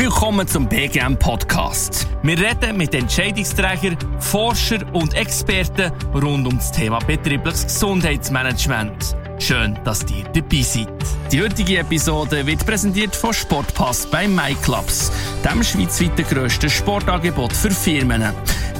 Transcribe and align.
Willkommen 0.00 0.48
zum 0.48 0.66
BGM 0.66 1.18
Podcast. 1.18 2.08
Wir 2.22 2.38
reden 2.38 2.78
mit 2.78 2.94
Entscheidungsträgern, 2.94 3.98
Forschern 4.18 4.88
und 4.94 5.12
Experten 5.12 5.92
rund 6.14 6.46
um 6.46 6.56
das 6.56 6.72
Thema 6.72 7.00
betriebliches 7.00 7.64
Gesundheitsmanagement. 7.64 9.14
Schön, 9.38 9.78
dass 9.84 10.10
ihr 10.10 10.24
dabei 10.24 10.62
seid. 10.62 10.88
Die 11.30 11.42
heutige 11.42 11.80
Episode 11.80 12.46
wird 12.46 12.64
präsentiert 12.64 13.14
von 13.14 13.34
Sportpass 13.34 14.06
bei 14.06 14.26
MyClubs, 14.26 15.12
dem 15.44 15.62
schweizweit 15.62 16.16
grössten 16.30 16.70
Sportangebot 16.70 17.52
für 17.52 17.70
Firmen. 17.70 18.22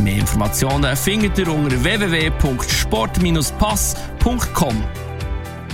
Mehr 0.01 0.21
Informationen 0.21 0.97
findet 0.97 1.39
ihr 1.39 1.53
unter 1.53 1.85
www.sport-pass.com. 1.85 4.85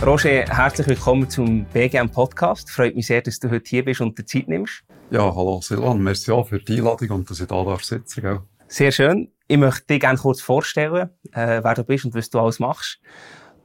Roger, 0.05 0.45
herzlich 0.49 0.89
willkommen 0.89 1.31
zum 1.31 1.65
BGM 1.67 2.11
Podcast. 2.11 2.69
Freut 2.69 2.97
mich 2.97 3.07
sehr, 3.07 3.23
dass 3.23 3.39
du 3.39 3.49
heute 3.49 3.71
hier 3.71 3.85
bist 3.85 4.01
und 4.01 4.19
dir 4.19 4.27
Zeit 4.27 4.49
nimmst. 4.49 4.83
Ja, 5.09 5.33
hallo 5.37 5.61
Silvan, 5.63 6.03
merci 6.03 6.33
auch 6.33 6.49
für 6.49 6.59
die 6.59 6.79
Einladung 6.79 7.11
und 7.11 7.31
dass 7.31 7.39
ich 7.39 7.47
da 7.47 7.63
darf 7.63 7.85
sitzen 7.85 8.23
darf. 8.23 8.43
Sehr 8.67 8.91
schön. 8.91 9.29
Ich 9.47 9.57
möchte 9.57 9.87
dich 9.87 10.01
gerne 10.01 10.19
kurz 10.19 10.41
vorstellen, 10.41 11.11
äh, 11.33 11.61
wer 11.63 11.75
du 11.75 11.85
bist 11.85 12.05
und 12.05 12.15
was 12.17 12.29
du 12.29 12.41
alles 12.41 12.59
machst. 12.59 12.99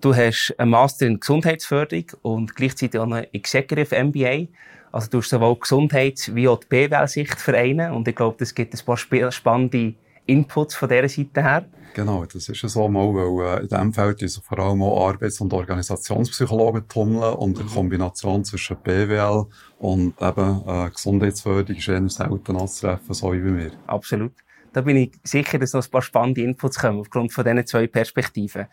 Du 0.01 0.13
hast 0.13 0.53
einen 0.59 0.69
Master 0.69 1.07
in 1.07 1.19
Gesundheitsförderung 1.19 2.05
und 2.21 2.55
gleichzeitig 2.55 2.99
auch 2.99 3.05
einen 3.05 3.25
Executive 3.33 3.95
MBA. 3.95 4.49
Also 4.91 5.09
du 5.09 5.17
hast 5.17 5.29
sowohl 5.29 5.55
Gesundheits- 5.55 6.35
wie 6.35 6.47
auch 6.47 6.59
die 6.59 6.67
BWL-Sicht 6.67 7.39
vereinen 7.39 7.91
und 7.93 8.07
ich 8.07 8.15
glaube, 8.15 8.35
das 8.37 8.53
gibt 8.53 8.75
ein 8.75 8.85
paar 8.85 9.31
spannende 9.31 9.95
Inputs 10.27 10.75
von 10.75 10.89
dieser 10.89 11.09
Seite 11.09 11.41
her. 11.41 11.65
Genau, 11.93 12.25
das 12.25 12.47
ist 12.47 12.61
ja 12.61 12.69
so 12.69 12.87
mal, 12.87 13.13
weil 13.13 13.59
äh, 13.59 13.61
in 13.63 13.67
diesem 13.67 13.93
Feld 13.93 14.21
ist 14.21 14.41
vor 14.43 14.59
allem 14.59 14.81
auch 14.81 15.09
Arbeits- 15.09 15.41
und 15.41 15.53
Organisationspsychologen 15.53 16.87
tummeln 16.87 17.33
und 17.33 17.59
eine 17.59 17.67
mhm. 17.67 17.73
Kombination 17.73 18.45
zwischen 18.45 18.77
BWL 18.77 19.45
und 19.79 20.13
eben 20.21 20.61
äh, 20.67 20.89
Gesundheitsförderung 20.89 21.75
ist 21.75 21.87
eher 21.87 22.09
selten 22.09 22.55
anzutreffen, 22.55 23.13
so 23.13 23.33
wie 23.33 23.39
bei 23.39 23.49
mir. 23.49 23.71
Absolut. 23.87 24.31
Da 24.73 24.79
bin 24.81 24.95
ich 24.95 25.11
sicher, 25.23 25.59
dass 25.59 25.73
noch 25.73 25.83
ein 25.83 25.91
paar 25.91 26.01
spannende 26.01 26.41
Inputs 26.43 26.79
kommen, 26.79 26.99
aufgrund 26.99 27.33
von 27.33 27.43
diesen 27.43 27.65
zwei 27.65 27.87
Perspektiven. 27.87 28.67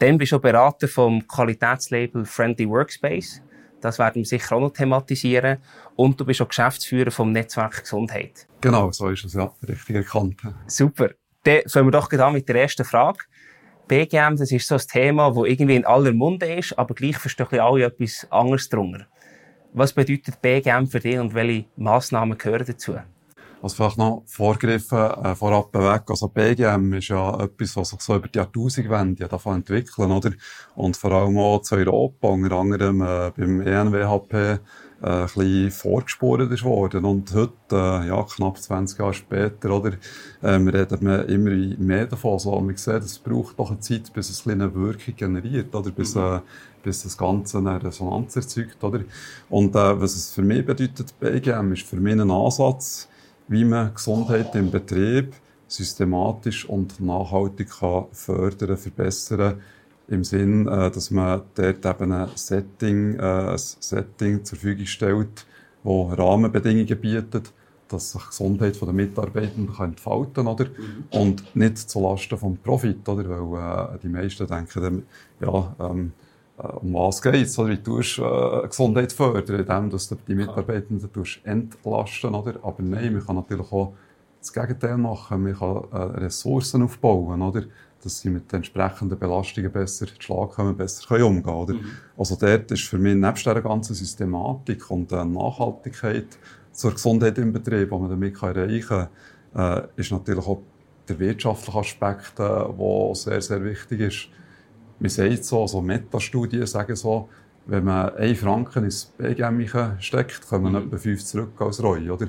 Dann 0.00 0.18
bist 0.18 0.32
du 0.32 0.36
auch 0.36 0.40
Berater 0.40 0.88
vom 0.88 1.26
Qualitätslabel 1.28 2.24
Friendly 2.24 2.68
Workspace. 2.68 3.40
Das 3.80 3.98
werden 4.00 4.16
wir 4.16 4.24
sicher 4.24 4.56
auch 4.56 4.60
noch 4.60 4.72
thematisieren. 4.72 5.58
Und 5.94 6.18
du 6.18 6.24
bist 6.24 6.42
auch 6.42 6.48
Geschäftsführer 6.48 7.12
vom 7.12 7.30
Netzwerk 7.30 7.82
Gesundheit. 7.82 8.48
Genau, 8.60 8.90
so 8.90 9.08
ist 9.10 9.26
es 9.26 9.34
ja 9.34 9.52
richtig 9.68 9.96
erkannt. 9.96 10.40
Super. 10.66 11.10
Dann 11.44 11.60
fangen 11.68 11.86
wir 11.86 11.90
doch 11.92 12.10
an 12.10 12.32
mit 12.32 12.48
der 12.48 12.62
ersten 12.62 12.84
Frage. 12.84 13.18
BGM, 13.86 14.36
das 14.36 14.50
ist 14.50 14.66
so 14.66 14.76
ein 14.76 14.80
Thema, 14.80 15.30
das 15.30 15.44
irgendwie 15.46 15.76
in 15.76 15.84
aller 15.84 16.12
Munde 16.12 16.54
ist, 16.54 16.78
aber 16.78 16.94
gleich 16.94 17.18
verstehen 17.18 17.60
alle 17.60 17.84
etwas 17.84 18.26
anderes 18.30 18.68
drunter. 18.68 19.06
Was 19.74 19.92
bedeutet 19.92 20.40
BGM 20.40 20.86
für 20.86 21.00
dich 21.00 21.18
und 21.18 21.34
welche 21.34 21.66
Massnahmen 21.76 22.38
gehören 22.38 22.64
dazu? 22.66 22.94
Also 23.60 23.76
vielleicht 23.76 23.98
noch 23.98 24.22
vorgegriffen, 24.26 24.98
äh, 24.98 25.34
vorab 25.34 25.72
weg. 25.74 26.02
Also 26.08 26.28
BGM 26.28 26.94
ist 26.94 27.08
ja 27.08 27.42
etwas, 27.42 27.76
was 27.76 27.90
sich 27.90 28.00
so 28.00 28.16
über 28.16 28.28
die 28.28 28.38
Jahrtausendwende 28.38 29.26
davon 29.26 29.56
entwickeln, 29.56 30.12
oder? 30.12 30.32
Und 30.74 30.96
vor 30.96 31.12
allem 31.12 31.38
auch 31.38 31.60
zu 31.62 31.76
Europa, 31.76 32.28
unter 32.28 32.56
anderem 32.56 33.00
äh, 33.00 33.32
beim 33.36 33.60
ENWHP, 33.62 34.60
äh, 35.04 35.08
ein 35.08 35.24
bisschen 35.24 35.70
vorgespurt 35.70 36.50
ist 36.50 36.64
worden. 36.64 37.04
Und 37.04 37.34
heute, 37.34 37.52
äh, 37.72 38.08
ja, 38.08 38.22
knapp 38.22 38.58
20 38.58 38.98
Jahre 38.98 39.12
später, 39.12 39.70
oder, 39.70 39.92
ähm, 40.42 40.66
redet 40.68 41.02
man 41.02 41.26
immer 41.28 41.50
mehr 41.78 42.06
davon. 42.06 42.38
So, 42.38 42.54
und 42.54 42.66
man 42.66 42.76
sieht, 42.76 43.02
es 43.02 43.18
braucht 43.18 43.58
doch 43.58 43.70
eine 43.70 43.80
Zeit, 43.80 44.12
bis 44.14 44.30
es 44.30 44.46
eine 44.46 44.74
Wirkung 44.74 45.14
generiert, 45.14 45.74
oder, 45.74 45.90
bis, 45.90 46.16
äh, 46.16 46.40
bis 46.82 47.02
das 47.02 47.18
Ganze 47.18 47.58
eine 47.58 47.82
Resonanz 47.82 48.34
erzeugt, 48.36 48.82
oder. 48.82 49.00
Und, 49.50 49.76
äh, 49.76 50.00
was 50.00 50.16
es 50.16 50.30
für 50.30 50.42
mich 50.42 50.64
bedeutet, 50.64 51.14
BGM, 51.20 51.72
ist 51.74 51.86
für 51.86 51.96
mich 51.96 52.18
ein 52.18 52.30
Ansatz, 52.30 53.08
wie 53.48 53.64
man 53.64 53.92
Gesundheit 53.92 54.54
im 54.54 54.70
Betrieb 54.70 55.34
systematisch 55.66 56.66
und 56.66 57.00
nachhaltig 57.00 57.68
kann 57.78 58.06
fördern, 58.12 58.76
verbessern 58.76 59.60
im 60.08 60.24
Sinn, 60.24 60.66
äh, 60.68 60.90
dass 60.90 61.10
man 61.10 61.42
dort 61.54 61.84
eben 61.84 62.12
ein 62.12 62.28
Setting, 62.34 63.18
äh, 63.18 63.22
ein 63.22 63.58
Setting 63.58 64.44
zur 64.44 64.58
Verfügung 64.58 64.86
stellt, 64.86 65.46
wo 65.82 66.08
Rahmenbedingungen 66.08 67.00
bietet, 67.00 67.52
dass 67.88 68.12
sich 68.12 68.22
die 68.22 68.28
Gesundheit 68.28 68.80
der 68.80 68.92
Mitarbeitenden 68.92 69.74
kann 69.74 69.90
entfalten 69.90 70.46
oder? 70.46 70.66
Mhm. 70.66 71.04
Und 71.10 71.56
nicht 71.56 71.78
zulasten 71.78 72.38
vom 72.38 72.56
Profit, 72.56 73.08
oder? 73.08 73.28
Weil 73.28 73.94
äh, 73.94 73.98
die 74.02 74.08
meisten 74.08 74.46
denken 74.46 74.82
dann, 74.82 75.02
ja, 75.40 75.76
ähm, 75.80 76.12
äh, 76.58 76.66
um 76.66 76.94
was 76.94 77.20
geht's? 77.20 77.58
Oder 77.58 77.70
wie 77.70 77.82
tust 77.82 78.18
äh, 78.18 78.66
Gesundheit 78.66 79.12
fördern, 79.12 79.60
indem 79.60 79.90
dass 79.90 80.08
du 80.08 80.16
die 80.26 80.34
Mitarbeitenden 80.34 81.12
tust 81.12 81.40
entlasten, 81.44 82.34
oder? 82.34 82.54
Aber 82.62 82.82
nein, 82.82 83.12
man 83.12 83.26
kann 83.26 83.36
natürlich 83.36 83.70
auch 83.72 83.94
das 84.40 84.52
Gegenteil 84.52 84.96
machen. 84.96 85.42
Man 85.42 85.54
kann 85.54 85.84
äh, 85.92 85.96
Ressourcen 86.24 86.82
aufbauen, 86.82 87.42
oder? 87.42 87.64
Dass 88.04 88.20
sie 88.20 88.30
mit 88.30 88.50
den 88.52 88.58
entsprechenden 88.58 89.18
Belastungen 89.18 89.72
besser 89.72 90.06
zu 90.06 90.14
Schlag 90.20 90.50
kommen, 90.50 90.76
besser 90.76 91.06
können 91.06 91.24
umgehen 91.24 91.44
können. 91.44 91.56
Oder? 91.56 91.74
Mhm. 91.74 91.90
Also 92.16 92.36
dort 92.36 92.70
ist 92.70 92.84
für 92.84 92.98
mich 92.98 93.14
nebst 93.14 93.46
dieser 93.46 93.62
ganzen 93.62 93.94
Systematik 93.94 94.90
und 94.90 95.10
der 95.10 95.24
Nachhaltigkeit 95.24 96.26
zur 96.72 96.92
Gesundheit 96.92 97.38
im 97.38 97.52
Betrieb, 97.52 97.90
die 97.90 97.98
man 97.98 98.10
damit 98.10 98.42
erreichen 98.42 99.08
kann, 99.52 99.86
äh, 99.86 99.86
ist 99.96 100.10
natürlich 100.10 100.46
auch 100.46 100.62
der 101.08 101.18
wirtschaftliche 101.18 101.78
Aspekt, 101.78 102.40
äh, 102.40 102.42
der 102.42 103.14
sehr, 103.14 103.40
sehr 103.40 103.64
wichtig 103.64 104.00
ist. 104.00 104.28
Man 104.98 105.10
sagt 105.10 105.44
so, 105.44 105.62
also 105.62 105.80
Metastudien 105.80 106.66
sagen 106.66 106.96
so, 106.96 107.28
wenn 107.66 107.84
man 107.84 108.14
einen 108.16 108.36
Franken 108.36 108.84
ins 108.84 109.04
BGM 109.04 109.66
steckt, 109.98 110.48
kommen 110.48 110.72
mhm. 110.72 110.86
etwa 110.86 110.96
fünf 110.98 111.24
zurück 111.24 111.60
als 111.60 111.82
Reue, 111.82 112.12
oder? 112.12 112.28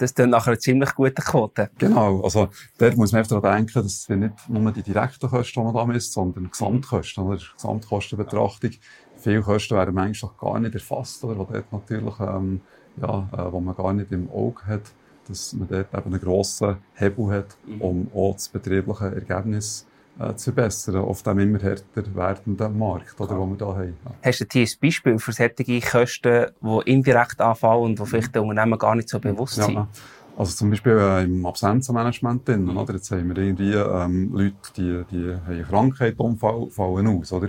Das 0.00 0.12
ist 0.12 0.18
dann 0.18 0.30
nachher 0.30 0.52
eine 0.52 0.58
ziemlich 0.58 0.94
gute 0.94 1.20
Quote. 1.20 1.68
Genau. 1.76 2.22
Also, 2.22 2.48
dort 2.78 2.96
muss 2.96 3.12
man 3.12 3.18
einfach 3.18 3.38
daran 3.38 3.58
denken, 3.58 3.82
dass 3.82 3.84
es 3.84 4.08
nicht 4.08 4.48
nur 4.48 4.72
die 4.72 4.82
direkten 4.82 5.28
Kosten, 5.28 5.60
die 5.60 5.64
man 5.64 5.74
da 5.74 5.84
misst, 5.84 6.14
sondern 6.14 6.44
die 6.44 6.50
Gesamtkosten, 6.50 7.22
oder? 7.22 7.38
Gesamtkostenbetrachtung. 7.54 8.70
Viele 9.18 9.42
Kosten 9.42 9.76
werden 9.76 9.94
manchmal 9.94 10.32
gar 10.40 10.58
nicht 10.58 10.72
erfasst, 10.72 11.22
oder? 11.22 11.38
Wo 11.38 11.44
dort 11.44 11.70
natürlich, 11.70 12.18
ähm, 12.18 12.62
ja, 12.96 13.28
äh, 13.30 13.52
wo 13.52 13.60
man 13.60 13.76
gar 13.76 13.92
nicht 13.92 14.10
im 14.10 14.30
Auge 14.30 14.64
hat, 14.66 14.90
dass 15.28 15.52
man 15.52 15.68
dort 15.68 15.92
eben 15.92 16.14
einen 16.14 16.20
grossen 16.22 16.78
Hebel 16.94 17.30
hat, 17.30 17.58
mhm. 17.66 17.80
um 17.82 18.10
auch 18.14 18.32
das 18.32 18.48
betriebliche 18.48 19.04
Ergebnis 19.04 19.86
äh, 20.20 20.34
zu 20.36 20.52
verbessern 20.52 20.96
auf 20.96 21.22
dem 21.22 21.38
immer 21.38 21.58
härter 21.58 22.14
werdenden 22.14 22.78
Markt, 22.78 23.18
oder, 23.18 23.34
den 23.36 23.58
wir 23.58 23.66
hier 23.66 23.66
haben. 23.76 23.94
Hast 24.22 24.40
du 24.40 24.44
hier 24.52 24.66
ein 24.66 24.80
Beispiel 24.80 25.18
für 25.18 25.32
solche 25.32 25.80
Kosten, 25.80 26.46
die 26.60 26.90
indirekt 26.92 27.40
anfallen 27.40 27.82
und 27.82 27.98
die 27.98 28.06
vielleicht 28.06 28.34
den 28.34 28.42
Unternehmen 28.42 28.78
gar 28.78 28.94
nicht 28.94 29.08
so 29.08 29.18
bewusst 29.18 29.54
sind? 29.54 29.74
Ja. 29.74 29.88
Also 30.36 30.56
zum 30.56 30.70
Beispiel 30.70 30.96
äh, 30.98 31.24
im 31.24 31.44
Absenzenmanagement 31.44 32.46
drin, 32.46 32.64
mhm. 32.64 32.76
oder? 32.76 32.94
Jetzt 32.94 33.10
haben 33.10 33.34
wir 33.34 33.42
irgendwie 33.42 33.72
ähm, 33.72 34.30
Leute, 34.32 34.54
die, 34.76 35.04
die 35.10 35.34
haben 35.34 35.66
Krankheit, 35.68 36.18
Unfall, 36.18 36.68
fallen 36.70 37.06
aus, 37.06 37.32
oder? 37.32 37.48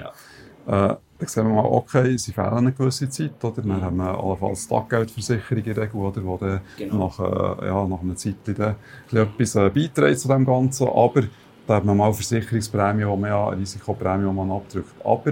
Ja. 0.67 0.91
Äh, 0.91 0.97
dann 1.19 1.27
sehen 1.27 1.47
wir 1.47 1.53
mal, 1.53 1.65
okay, 1.65 2.17
sie 2.17 2.31
fehlen 2.31 2.53
eine 2.53 2.71
gewisse 2.71 3.09
Zeit, 3.09 3.43
oder? 3.43 3.61
Dann 3.61 3.77
mhm. 3.77 3.81
haben 3.81 3.97
wir 3.97 4.17
allenfalls 4.17 4.67
Taggeldversicherung 4.67 5.57
in 5.57 5.63
der 5.63 5.77
Regel, 5.77 5.95
oder? 6.01 6.23
Wo 6.23 6.37
dann 6.37 6.61
genau. 6.77 7.07
nach, 7.07 7.19
äh, 7.19 7.67
ja, 7.67 7.87
nach 7.87 8.01
einer 8.01 8.15
Zeit 8.15 8.35
dann 8.45 8.75
etwas 9.11 9.55
äh, 9.55 9.69
beiträgt 9.69 10.19
zu 10.19 10.27
dem 10.27 10.45
Ganzen, 10.45 10.87
aber 10.87 11.23
da 11.71 11.77
hat 11.77 11.85
man 11.85 11.95
mal 11.95 12.11
Versicherungsprämie, 12.13 13.05
wo 13.05 13.15
man 13.15 13.29
ja 13.29 13.47
Risikoprämie, 13.47 14.27
die 14.27 14.35
man 14.35 14.51
abdrückt. 14.51 14.93
Aber 15.05 15.31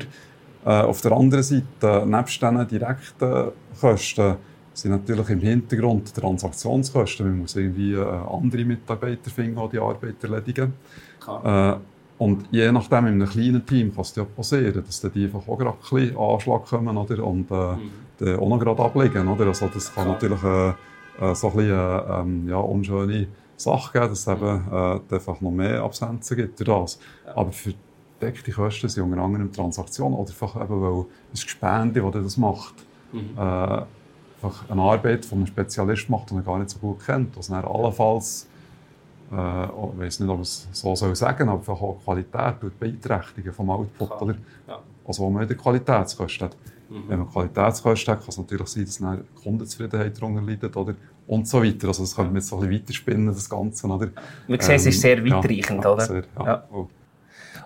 äh, 0.66 0.86
auf 0.88 1.02
der 1.02 1.12
anderen 1.12 1.44
Seite, 1.44 2.06
nebst 2.06 2.42
diesen 2.42 2.68
direkten 2.68 3.52
Kosten, 3.80 4.36
sind 4.74 4.92
natürlich 4.92 5.30
im 5.32 5.42
Hintergrund 5.42 6.16
Transaktionskosten. 6.16 7.28
Man 7.28 7.40
muss 7.40 7.58
irgendwie 7.58 7.94
äh, 7.94 8.06
andere 8.06 8.64
Mitarbeiter 8.64 9.30
finden, 9.30 9.60
die 9.66 9.72
die 9.72 9.80
Arbeit 9.80 10.24
erledigen. 10.24 10.74
Äh, 11.44 11.74
und 12.20 12.46
je 12.52 12.72
nachdem, 12.72 13.08
in 13.08 13.14
einem 13.16 13.30
kleinen 13.30 13.66
Team 13.66 13.94
kann 13.94 14.02
es 14.02 14.16
ja 14.16 14.24
passieren, 14.24 14.82
dass 14.86 15.02
die 15.02 15.26
einfach 15.26 15.46
auch 15.46 15.58
gerade 15.58 15.72
ein 15.72 15.90
bisschen 15.90 16.18
Anschlag 16.18 16.66
kommen 16.66 16.96
oder? 16.96 17.22
und 17.26 17.52
äh, 17.52 18.34
mhm. 18.34 18.40
auch 18.40 18.48
noch 18.48 18.60
gerade 18.60 18.82
ablegen. 18.82 19.28
Oder? 19.28 19.48
Also 19.48 19.70
das 19.74 19.94
kann 19.94 20.06
Klar. 20.06 20.16
natürlich 20.16 20.44
äh, 20.44 20.70
äh, 21.32 21.36
so 21.36 21.50
ein 21.50 21.56
bisschen 21.58 21.72
äh, 21.72 22.20
ähm, 22.22 22.48
ja, 22.48 22.58
unschöne 22.58 23.28
Sache 23.60 23.94
geben, 23.94 24.10
dass 24.10 24.20
es 24.20 24.28
eben 24.28 24.64
äh, 24.72 25.16
einfach 25.16 25.42
noch 25.42 25.52
mehr 25.52 25.82
Absenzen 25.84 26.38
gibt 26.38 26.60
durch 26.60 26.68
das. 26.68 27.00
Aber 27.36 27.52
für 27.52 27.74
deckte 28.22 28.52
Kosten 28.52 28.90
sind 28.90 29.04
unter 29.04 29.22
anderem 29.22 29.52
Transaktionen 29.52 30.18
oder 30.18 30.30
einfach 30.30 30.56
eben, 30.56 30.82
weil 30.82 31.02
ein 31.02 31.06
Gespende, 31.34 32.02
das 32.02 32.24
das 32.24 32.38
macht, 32.38 32.76
mhm. 33.12 33.38
äh, 33.38 33.42
einfach 33.42 34.70
eine 34.70 34.82
Arbeit 34.82 35.26
von 35.26 35.40
einem 35.40 35.48
Spezialist 35.48 36.10
macht, 36.10 36.32
den 36.32 36.38
er 36.38 36.44
gar 36.44 36.58
nicht 36.60 36.70
so 36.70 36.80
gut 36.80 37.06
kennt, 37.06 37.36
was 37.38 37.48
dann 37.48 37.64
allenfalls 37.64 38.48
äh, 39.32 39.66
ich 39.66 40.00
weiß 40.00 40.20
nicht, 40.22 40.30
ob 40.30 40.42
es 40.42 40.68
so 40.72 40.96
soll 40.96 41.16
sagen, 41.16 41.50
aber 41.50 41.60
einfach 41.60 41.82
auch 41.82 42.00
Qualität 42.04 42.80
beeinträchtigen 42.80 43.54
vom 43.54 43.70
Output, 43.70 44.22
oder? 44.22 44.36
Ja. 44.68 44.80
Also 45.06 45.24
wo 45.24 45.30
man 45.30 45.48
wieder 45.48 45.60
Qualitätskosten 45.60 46.48
hat. 46.48 46.58
Mhm. 46.90 47.04
Wenn 47.08 47.20
man 47.20 47.30
Qualitätskosten 47.30 48.14
hat, 48.14 48.20
kann 48.20 48.30
es 48.30 48.38
natürlich 48.38 48.68
sein, 48.68 48.86
dass 48.86 48.98
dann 48.98 49.24
Kundenzufriedenheit 49.36 50.18
darunter 50.18 50.42
leidet, 50.42 50.76
oder? 50.76 50.96
und 51.30 51.48
so 51.48 51.64
weiter. 51.64 51.88
Also 51.88 52.04
das 52.04 52.16
könnte 52.16 52.32
man 52.32 52.38
jetzt 52.38 52.48
so 52.48 52.58
ein 52.58 52.68
bisschen 52.68 52.82
weiterspinnen, 52.82 53.28
das 53.28 53.50
Ganze. 53.50 53.88
Oder? 53.88 54.10
Man 54.48 54.60
sieht, 54.60 54.76
es 54.76 54.86
ist 54.88 55.02
sehr 55.02 55.20
ähm, 55.20 55.32
weitreichend, 55.32 55.84
ja, 55.84 55.92
oder? 55.92 56.06
Sehr, 56.06 56.24
ja. 56.38 56.46
ja. 56.46 56.68
Oh. 56.72 56.88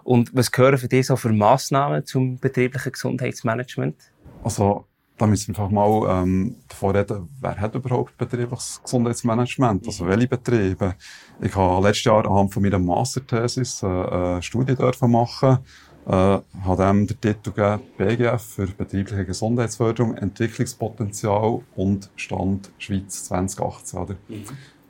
Und 0.04 0.36
was 0.36 0.52
gehören 0.52 0.78
für 0.78 0.90
dich 0.90 1.08
so 1.08 1.16
für 1.16 1.32
Massnahmen 1.32 2.06
zum 2.06 2.38
betrieblichen 2.38 2.92
Gesundheitsmanagement? 2.92 3.96
Also 4.44 4.86
da 5.18 5.28
müssen 5.28 5.56
wir 5.56 5.64
einfach 5.64 5.72
mal 5.72 6.24
ähm, 6.24 6.58
davor 6.68 6.94
reden, 6.94 7.30
wer 7.40 7.56
hat 7.58 7.74
überhaupt 7.74 8.18
betriebliches 8.18 8.82
Gesundheitsmanagement? 8.84 9.88
Also 9.88 10.08
welche 10.08 10.28
Betriebe? 10.28 10.96
Ich 11.40 11.56
habe 11.56 11.88
letztes 11.88 12.04
Jahr 12.04 12.26
anhand 12.26 12.54
von 12.54 12.62
meiner 12.62 12.80
Masterthesis 12.80 13.82
äh, 13.82 13.86
eine 13.86 14.42
Studie 14.42 14.76
dürfen 14.76 15.10
machen 15.10 15.60
äh, 16.06 16.12
habe 16.12 16.44
dem 16.78 17.08
den 17.08 17.22
Titel 17.22 17.52
gegeben, 17.52 17.82
BGF 17.98 18.42
für 18.42 18.68
betriebliche 18.68 19.26
Gesundheitsförderung, 19.26 20.16
Entwicklungspotenzial 20.16 21.62
und 21.76 22.10
Stand 22.16 22.72
Schweiz 22.78 23.26
2018. 23.26 24.00
Oder? 24.00 24.16
Mhm. 24.28 24.44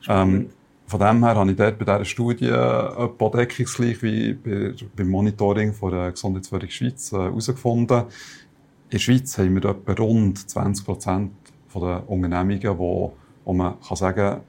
Ähm, 0.08 0.50
von 0.86 1.00
dem 1.00 1.24
her 1.24 1.36
habe 1.36 1.50
ich 1.50 1.56
dort 1.56 1.78
bei 1.78 1.84
dieser 1.84 2.04
Studie 2.04 2.48
etwa 2.48 3.30
deckungsgleich 3.30 4.02
wie 4.02 4.34
bei, 4.34 4.74
beim 4.96 5.08
Monitoring 5.08 5.72
von 5.72 5.92
der 5.92 6.10
Gesundheitsförderung 6.12 6.70
Schweiz 6.70 7.12
äh, 7.12 7.16
herausgefunden. 7.16 7.96
Äh, 7.96 8.00
in 8.00 8.90
der 8.90 8.98
Schweiz 8.98 9.38
haben 9.38 9.54
wir 9.54 9.70
etwa 9.70 9.92
rund 9.92 10.50
20 10.50 10.84
Prozent 10.84 11.32
der 11.74 12.08
Unternehmungen, 12.08 12.60
die, 12.60 12.78
wo 12.78 13.12
man 13.46 13.80
kann 13.80 13.96
sagen 13.96 14.40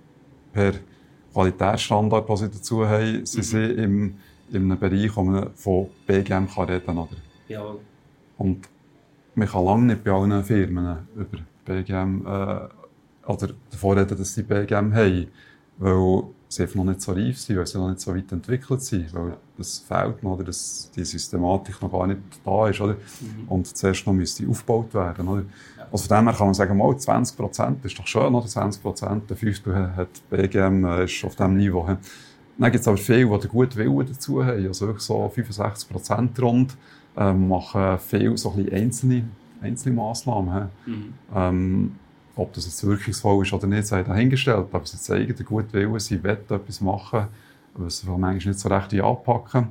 per 0.53 0.73
Qualitätsstandard, 1.33 2.29
was 2.29 2.39
sie 2.41 2.49
dazu 2.49 2.87
haben, 2.87 3.25
sie 3.25 3.39
mhm. 3.39 3.43
sind 3.43 3.77
im, 3.77 4.15
in 4.51 4.63
einem 4.63 4.79
Bereich, 4.79 5.15
wo 5.15 5.23
man 5.23 5.53
von 5.55 5.87
BGM 6.05 6.47
kann 6.47 6.69
reden 6.69 6.85
kann. 6.85 7.07
Ja. 7.47 7.63
Und 8.37 8.67
man 9.35 9.47
kann 9.47 9.65
lange 9.65 9.85
nicht 9.85 10.03
bei 10.03 10.11
allen 10.11 10.43
Firmen 10.43 11.07
über 11.15 11.37
BGM 11.65 12.25
äh, 12.25 13.29
oder 13.29 13.49
davor 13.71 13.97
reden, 13.97 14.17
dass 14.17 14.33
sie 14.33 14.43
BGM 14.43 14.93
haben, 14.93 15.27
weil 15.77 16.23
sie 16.47 16.63
einfach 16.63 16.75
noch 16.75 16.85
nicht 16.85 17.01
so 17.01 17.11
reif 17.11 17.37
sind, 17.37 17.57
weil 17.57 17.67
sie 17.67 17.77
noch 17.77 17.89
nicht 17.89 17.99
so 17.99 18.15
weit 18.15 18.31
entwickelt 18.31 18.81
sind, 18.81 19.13
weil 19.13 19.37
das 19.57 19.79
fehlt 19.79 20.23
noch, 20.23 20.33
oder 20.33 20.45
dass 20.45 20.91
die 20.95 21.03
Systematik 21.03 21.81
noch 21.81 21.91
gar 21.91 22.07
nicht 22.07 22.19
da 22.43 22.69
ist, 22.69 22.81
oder? 22.81 22.93
Mhm. 22.93 23.47
Und 23.49 23.75
zuerst 23.75 24.05
noch 24.05 24.13
müsste 24.13 24.47
aufgebaut 24.47 24.93
werden, 24.93 25.27
oder? 25.27 25.41
Ja. 25.77 25.87
Also 25.91 26.07
von 26.07 26.17
dem 26.17 26.27
her 26.27 26.37
kann 26.37 26.47
man 26.47 26.53
sagen, 26.53 26.77
mal 26.77 26.97
20 26.97 27.37
Prozent 27.37 27.85
ist 27.85 27.97
doch 27.97 28.07
schön, 28.07 28.33
oder? 28.33 28.47
20 28.47 28.81
Prozent, 28.81 29.29
der 29.29 29.37
fünfte 29.37 29.95
hat 29.95 30.07
BGM, 30.29 30.85
äh, 30.85 31.05
ist 31.05 31.23
auf 31.25 31.35
diesem 31.35 31.57
Niveau. 31.57 31.87
Dann 32.57 32.71
gibt 32.71 32.81
es 32.81 32.87
aber 32.87 32.97
viele, 32.97 33.25
die 33.25 33.39
den 33.39 33.49
guten 33.49 33.75
Willen 33.75 34.07
dazu 34.07 34.43
haben, 34.43 34.65
also 34.65 34.97
so 34.97 35.29
65 35.29 35.89
Prozent 35.89 36.41
rund, 36.41 36.75
äh, 37.17 37.33
machen 37.33 37.99
viel 37.99 38.37
so 38.37 38.53
ein 38.55 38.71
einzelne, 38.71 39.25
einzelne 39.61 39.95
Massnahmen. 39.95 40.69
Mhm. 40.85 41.13
Ähm, 41.33 41.95
ob 42.35 42.53
das 42.53 42.65
jetzt 42.65 42.85
wirkungsvoll 42.85 43.45
ist 43.45 43.53
oder 43.53 43.67
nicht, 43.67 43.87
sei 43.87 44.03
dahingestellt. 44.03 44.67
Aber 44.71 44.85
sie 44.85 44.97
zeigen 44.97 45.35
den 45.35 45.45
guten 45.45 45.71
Willen, 45.73 45.99
sie 45.99 46.21
wollen 46.23 46.37
etwas 46.49 46.81
machen, 46.81 47.27
was 47.75 47.99
sie 47.99 48.07
manchmal 48.07 48.33
nicht 48.33 48.59
so 48.59 48.69
recht 48.69 48.93
anpacken. 48.93 49.69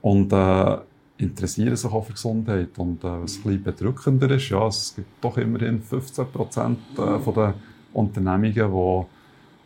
Und 0.00 0.32
äh, 0.32 0.78
interessieren 1.18 1.74
sich 1.76 1.90
auch 1.90 2.04
für 2.04 2.12
Gesundheit. 2.12 2.78
Und 2.78 3.02
äh, 3.02 3.22
was 3.22 3.36
ein 3.36 3.42
bisschen 3.42 3.62
bedrückender 3.62 4.30
ist, 4.30 4.48
ja, 4.48 4.66
es 4.66 4.94
gibt 4.94 5.08
doch 5.22 5.36
immerhin 5.36 5.82
15 5.82 6.26
Prozent 6.26 6.78
äh, 6.96 7.32
den 7.32 7.54
Unternehmungen, 7.92 9.06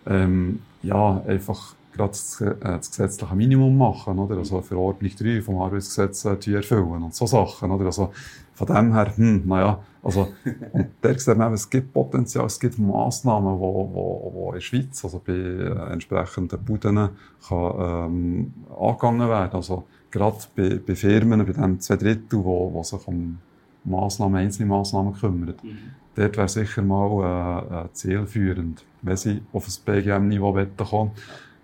die 0.06 0.10
ähm, 0.10 0.60
ja, 0.82 1.22
einfach 1.26 1.74
gerade 1.92 2.10
das, 2.10 2.40
äh, 2.40 2.54
das 2.60 2.90
gesetzliche 2.90 3.34
Minimum 3.34 3.76
machen, 3.76 4.18
oder? 4.18 4.38
Also 4.38 4.60
Verordnung 4.60 5.10
3 5.16 5.42
vom 5.42 5.60
Arbeitsgesetz 5.60 6.24
äh, 6.24 6.54
erfüllen 6.54 7.02
und 7.02 7.14
so 7.14 7.26
Sachen, 7.26 7.70
oder? 7.70 7.86
Also 7.86 8.12
von 8.54 8.66
dem 8.66 8.94
her, 8.94 9.16
hm, 9.16 9.42
naja, 9.46 9.78
also, 10.02 10.32
und 10.72 10.88
da 11.00 11.18
sieht 11.18 11.36
man, 11.36 11.52
es 11.52 11.68
gibt 11.68 11.92
Potenzial, 11.92 12.46
es 12.46 12.58
gibt 12.58 12.78
Massnahmen, 12.78 13.58
wo, 13.58 13.90
wo, 13.92 14.32
wo 14.34 14.48
in 14.48 14.54
der 14.54 14.60
Schweiz, 14.60 15.04
also 15.04 15.20
bei 15.24 15.32
äh, 15.32 15.92
entsprechenden 15.92 16.62
Buden, 16.64 17.10
kann, 17.48 17.74
ähm, 17.78 18.54
angegangen 18.78 19.28
werden. 19.28 19.54
Also, 19.54 19.84
gerade 20.10 20.36
bei, 20.56 20.80
bei 20.84 20.94
Firmen, 20.94 21.46
bei 21.46 21.52
den 21.52 21.80
zwei 21.80 21.96
Drittel, 21.96 22.44
wo, 22.44 22.72
wo 22.72 22.82
sich 22.82 23.06
um 23.06 23.38
Massnahmen, 23.84 24.36
einzelne 24.36 24.68
Massnahmen 24.68 25.14
kümmern. 25.14 25.54
Mhm. 25.62 25.78
Dort 26.14 26.36
wäre 26.36 26.48
sicher 26.48 26.82
mal 26.82 27.64
äh, 27.70 27.84
äh, 27.86 27.92
zielführend, 27.92 28.84
wenn 29.00 29.16
sie 29.16 29.42
auf 29.52 29.64
das 29.64 29.78
BGM-Niveau 29.78 30.52
kommen 30.76 31.12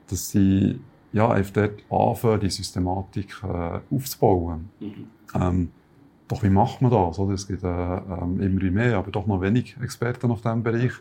dass 0.09 0.31
sie 0.31 0.81
ja, 1.13 1.31
einfach 1.31 1.53
dort 1.53 1.83
anfangen, 1.91 2.41
die 2.41 2.51
Systematik 2.51 3.43
äh, 3.43 3.95
aufzubauen. 3.95 4.69
Mhm. 4.81 5.07
Ähm, 5.35 5.69
doch 6.29 6.43
wie 6.43 6.51
macht 6.51 6.83
man 6.83 6.91
das? 6.91 7.19
Oder? 7.19 7.35
Es 7.35 7.47
gibt 7.47 7.65
äh, 7.65 7.67
ähm, 7.67 8.41
immer 8.41 8.71
mehr, 8.71 8.99
aber 8.99 9.11
doch 9.11 9.27
noch 9.27 9.41
wenig 9.41 9.77
Experten 9.83 10.31
auf 10.31 10.43
diesem 10.43 10.63
Bereich. 10.63 10.93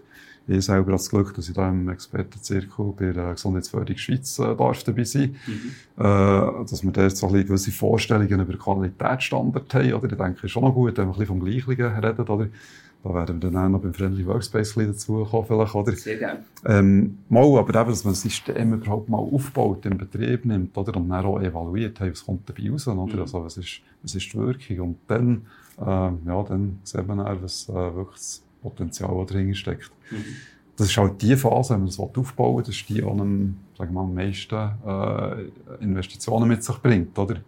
Ich 0.50 0.66
selber 0.66 0.84
habe 0.84 0.92
das 0.94 1.10
Glück, 1.10 1.34
dass 1.34 1.50
ich 1.50 1.56
da 1.56 1.68
im 1.68 1.90
Expertenzirkel 1.90 2.94
bei 2.98 3.12
der 3.12 3.34
Gesundheitsförderung 3.34 3.98
Schweiz 3.98 4.40
äh, 4.40 4.56
darf 4.56 4.82
dabei 4.84 5.04
sein 5.04 5.36
mhm. 5.46 5.72
äh, 5.98 6.66
Dass 6.66 6.84
wir 6.84 6.92
dort 6.92 7.18
so 7.18 7.28
ein 7.28 7.34
bisschen 7.34 7.48
gewisse 7.48 7.72
Vorstellungen 7.72 8.40
über 8.40 8.58
Qualitätsstandard 8.58 9.74
haben. 9.74 9.94
Oder? 9.94 10.10
Ich 10.10 10.18
denke, 10.18 10.46
ist 10.46 10.52
schon 10.52 10.64
noch 10.64 10.74
gut, 10.74 10.98
wenn 10.98 11.08
wir 11.08 11.14
ein 11.14 11.20
bisschen 11.20 11.26
vom 11.26 11.40
Gleichen 11.42 11.72
reden. 11.72 12.28
Oder? 12.30 12.48
Da 13.04 13.14
werden 13.14 13.42
wir 13.42 13.52
dann 13.52 13.66
auch 13.66 13.70
noch 13.70 13.82
beim 13.82 13.94
Friendly 13.94 14.26
Workspace 14.26 14.74
dazukommen, 14.74 15.46
vielleicht, 15.46 15.76
oder? 15.76 15.92
Sehr 15.94 16.18
gerne. 16.18 16.44
Ähm, 16.66 17.20
mal, 17.30 17.46
aber 17.58 17.80
eben, 17.80 17.90
dass 17.90 18.04
man 18.04 18.14
das 18.14 18.22
System 18.22 18.74
überhaupt 18.74 19.08
mal 19.08 19.18
aufbaut, 19.20 19.86
in 19.86 19.98
Betrieb 19.98 20.46
nimmt, 20.46 20.78
oder? 20.78 20.96
Und 20.98 21.10
dann 21.10 21.26
auch 21.26 21.40
evaluiert, 21.40 22.00
hey, 22.00 22.12
was 22.12 22.26
kommt 22.26 22.50
dabei 22.50 22.70
raus, 22.70 22.88
oder? 22.88 23.06
Mhm. 23.06 23.22
Also, 23.22 23.44
was 23.44 23.58
ist, 23.58 23.82
was 24.02 24.16
ist 24.16 24.34
die 24.34 24.38
Wirkung? 24.38 24.80
Und 24.80 24.98
dann, 25.08 25.46
äh, 25.80 25.84
ja, 25.86 26.44
dann 26.44 26.80
sieht 26.84 27.08
man 27.08 27.20
auch, 27.20 27.42
was 27.42 27.70
äh, 27.70 27.74
wirklich 27.74 28.18
das 28.18 28.44
Potenzial 28.62 29.26
dahinter 29.26 29.56
steckt. 29.56 29.92
Mhm. 30.12 30.26
Das 30.76 30.88
ist 30.88 30.98
halt 30.98 31.22
die 31.22 31.36
Phase, 31.36 31.74
wenn 31.74 31.82
man 31.82 31.88
das 31.88 32.00
aufbauen 32.00 32.58
will, 32.58 32.64
das 32.64 32.76
ist 32.76 32.90
die, 32.90 32.96
die 32.96 33.04
am, 33.04 33.58
sagen 33.78 33.94
wir 33.94 34.02
mal, 34.02 34.02
am 34.02 34.14
meisten 34.14 34.56
äh, 34.86 35.84
Investitionen 35.84 36.48
mit 36.48 36.64
sich 36.64 36.78
bringt, 36.78 37.18
oder? 37.18 37.36
Ähm, 37.36 37.42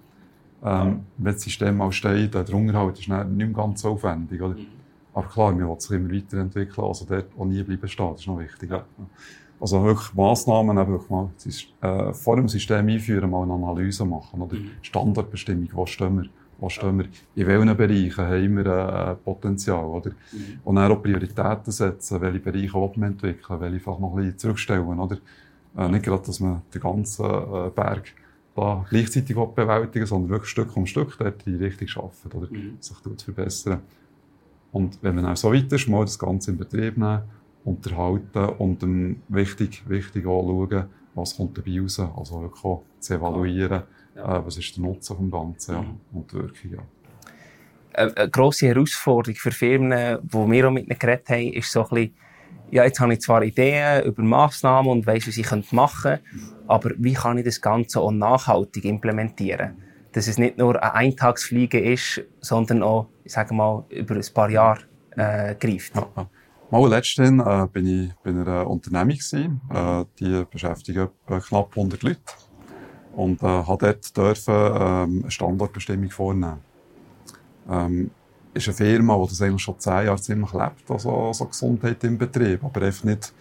ja. 0.63 0.99
Wenn 1.17 1.33
das 1.33 1.41
System 1.41 1.77
mal 1.77 1.91
steht, 1.91 2.33
der 2.33 2.53
Unterhalt 2.53 2.99
ist 2.99 3.07
nicht 3.07 3.35
mehr 3.35 3.47
ganz 3.47 3.81
so 3.81 3.89
aufwendig, 3.89 4.41
oder? 4.41 4.55
Mhm. 4.55 4.78
Aber 5.13 5.27
klar, 5.27 5.57
wir 5.57 5.67
wollen 5.67 5.79
sich 5.79 5.91
immer 5.91 6.11
weiterentwickeln, 6.11 6.87
also 6.87 7.05
dort 7.05 7.27
auch 7.37 7.45
nie 7.45 7.63
bleiben 7.63 7.87
stehen, 7.87 8.11
das 8.11 8.21
ist 8.21 8.27
noch 8.27 8.39
wichtig. 8.39 8.69
Ja. 8.69 8.85
Also 9.59 9.83
wirklich 9.83 10.13
Massnahmen, 10.13 10.77
wirklich 10.77 11.09
mal, 11.09 11.29
äh, 11.81 12.13
vor 12.13 12.37
dem 12.37 12.47
System 12.47 12.87
einführen, 12.87 13.29
mal 13.29 13.43
eine 13.43 13.53
Analyse 13.53 14.05
machen, 14.05 14.41
oder 14.41 14.55
mhm. 14.55 14.71
Standardbestimmung, 14.81 15.67
wo 15.73 15.85
stehen 15.85 16.21
wir, 16.21 16.29
wo 16.59 16.69
stehen 16.69 16.99
wir, 16.99 17.05
in 17.35 17.47
welchen 17.47 17.75
Bereichen 17.77 18.25
haben 18.25 18.55
wir 18.55 18.65
äh, 18.65 19.15
Potenzial, 19.15 19.83
oder? 19.83 20.11
Mhm. 20.31 20.59
Und 20.63 20.75
dann 20.75 20.91
auch 20.91 21.01
Prioritäten 21.01 21.71
setzen, 21.71 22.21
welche 22.21 22.39
Bereiche 22.39 22.73
will 22.73 22.91
man 22.95 23.11
entwickeln, 23.11 23.59
welche 23.59 23.75
einfach 23.75 23.99
noch 23.99 24.11
ein 24.11 24.23
bisschen 24.23 24.37
zurückstellen, 24.37 24.99
oder? 24.99 25.17
Äh, 25.77 25.89
nicht 25.89 26.05
gerade, 26.05 26.23
dass 26.25 26.39
man 26.39 26.61
den 26.73 26.81
ganzen 26.81 27.25
äh, 27.25 27.69
Berg 27.75 28.13
da 28.55 28.85
gleichzeitig 28.89 29.35
bewältigen 29.35 30.05
sondern 30.05 30.29
wirklich 30.29 30.49
Stück 30.49 30.75
um 30.75 30.85
Stück 30.85 31.17
dort 31.17 31.45
die 31.45 31.55
Richtung 31.55 31.87
schaffen, 31.87 32.31
oder? 32.31 32.47
Mhm. 32.49 32.77
Sich 32.79 32.97
dort 33.03 33.21
verbessern. 33.21 33.81
Und 34.71 34.99
wenn 35.01 35.15
man 35.15 35.25
auch 35.25 35.37
so 35.37 35.53
weit 35.53 35.71
ist, 35.71 35.87
mal 35.87 36.05
das 36.05 36.19
Ganze 36.19 36.51
in 36.51 36.57
Betrieb 36.57 36.97
nehmen, 36.97 37.23
unterhalten 37.65 38.45
und 38.57 38.81
dann 38.83 39.21
wichtig, 39.27 39.83
wichtig 39.87 40.25
auch 40.25 40.43
schauen, 40.43 40.85
was 41.15 41.35
kommt 41.35 41.57
dabei 41.57 41.79
raus. 41.81 41.99
Also 41.99 42.41
wirklich 42.41 42.63
auch 42.63 42.83
zu 42.99 43.13
evaluieren, 43.15 43.83
ja. 44.15 44.37
äh, 44.37 44.45
was 44.45 44.57
ist 44.57 44.75
der 44.75 44.83
Nutzen 44.83 45.15
vom 45.15 45.31
Ganzen 45.31 45.75
ja, 45.75 45.81
mhm. 45.81 45.97
und 46.13 46.31
die 46.31 46.35
Wirkung. 46.35 46.71
Ja. 46.71 46.79
Eine, 47.93 48.29
grosse 48.29 48.67
Herausforderung 48.67 49.35
für 49.35 49.51
Firmen, 49.51 50.19
die 50.21 50.33
wir 50.33 50.67
auch 50.67 50.71
mit 50.71 50.87
ihnen 50.87 50.99
geredet 50.99 51.29
haben, 51.29 51.53
ist 51.53 51.71
so 51.71 51.83
ein 51.83 51.89
bisschen, 51.89 52.13
ja, 52.71 52.83
jetzt 52.83 52.99
habe 52.99 53.13
ich 53.13 53.21
zwar 53.21 53.43
Ideen 53.43 54.05
über 54.05 54.21
Massnahmen 54.21 54.91
und 54.91 55.07
weiss, 55.07 55.27
was 55.27 55.37
ich 55.37 55.51
machen 55.71 56.19
könnte, 56.19 56.21
aber 56.67 56.91
wie 56.97 57.13
kann 57.13 57.39
ich 57.39 57.45
das 57.45 57.59
Ganze 57.59 57.99
auch 57.99 58.11
nachhaltig 58.11 58.85
implementieren? 58.85 59.75
Dass 60.11 60.27
es 60.27 60.37
nicht 60.37 60.57
nur 60.57 60.81
ein 60.81 60.91
Eintagsfliegen 60.91 61.83
ist, 61.83 62.21
sondern 62.41 62.83
auch, 62.83 63.07
ich 63.23 63.33
sage 63.33 63.53
mal, 63.53 63.85
über 63.89 64.15
ein 64.15 64.25
paar 64.33 64.49
Jahre 64.49 64.81
äh, 65.11 65.55
greift. 65.55 65.95
Ja, 65.95 66.07
ja. 66.15 66.29
Mal 66.71 66.87
letztens 66.87 67.43
äh, 67.43 67.67
bin 67.71 67.87
ich 67.87 68.13
bei 68.23 68.29
einer 68.29 68.67
Unternehmung 68.69 69.17
gewesen, 69.17 69.61
äh, 69.73 70.05
die 70.19 70.45
beschäftigt 70.51 70.99
knapp 71.27 71.69
100 71.75 72.03
Leute 72.03 72.19
und 73.13 73.41
äh, 73.41 73.63
hat 73.63 73.81
dort 73.81 74.17
dürfen 74.17 74.53
ähm, 74.53 75.19
eine 75.21 75.31
Standardbestimmung 75.31 76.11
vornehmen. 76.11 76.59
Ähm, 77.67 78.11
ist 78.53 78.67
eine 78.67 78.77
Firma, 78.77 79.17
die 79.17 79.29
das 79.29 79.41
eigentlich 79.41 79.61
schon 79.61 79.79
zehn 79.79 80.05
Jahre 80.05 80.21
ziemlich 80.21 80.53
lebt, 80.53 80.89
also, 80.89 81.27
also 81.27 81.45
Gesundheit 81.45 82.03
im 82.03 82.17
Betrieb, 82.17 82.63
aber 82.63 82.81
einfach 82.83 83.03
nicht, 83.03 83.33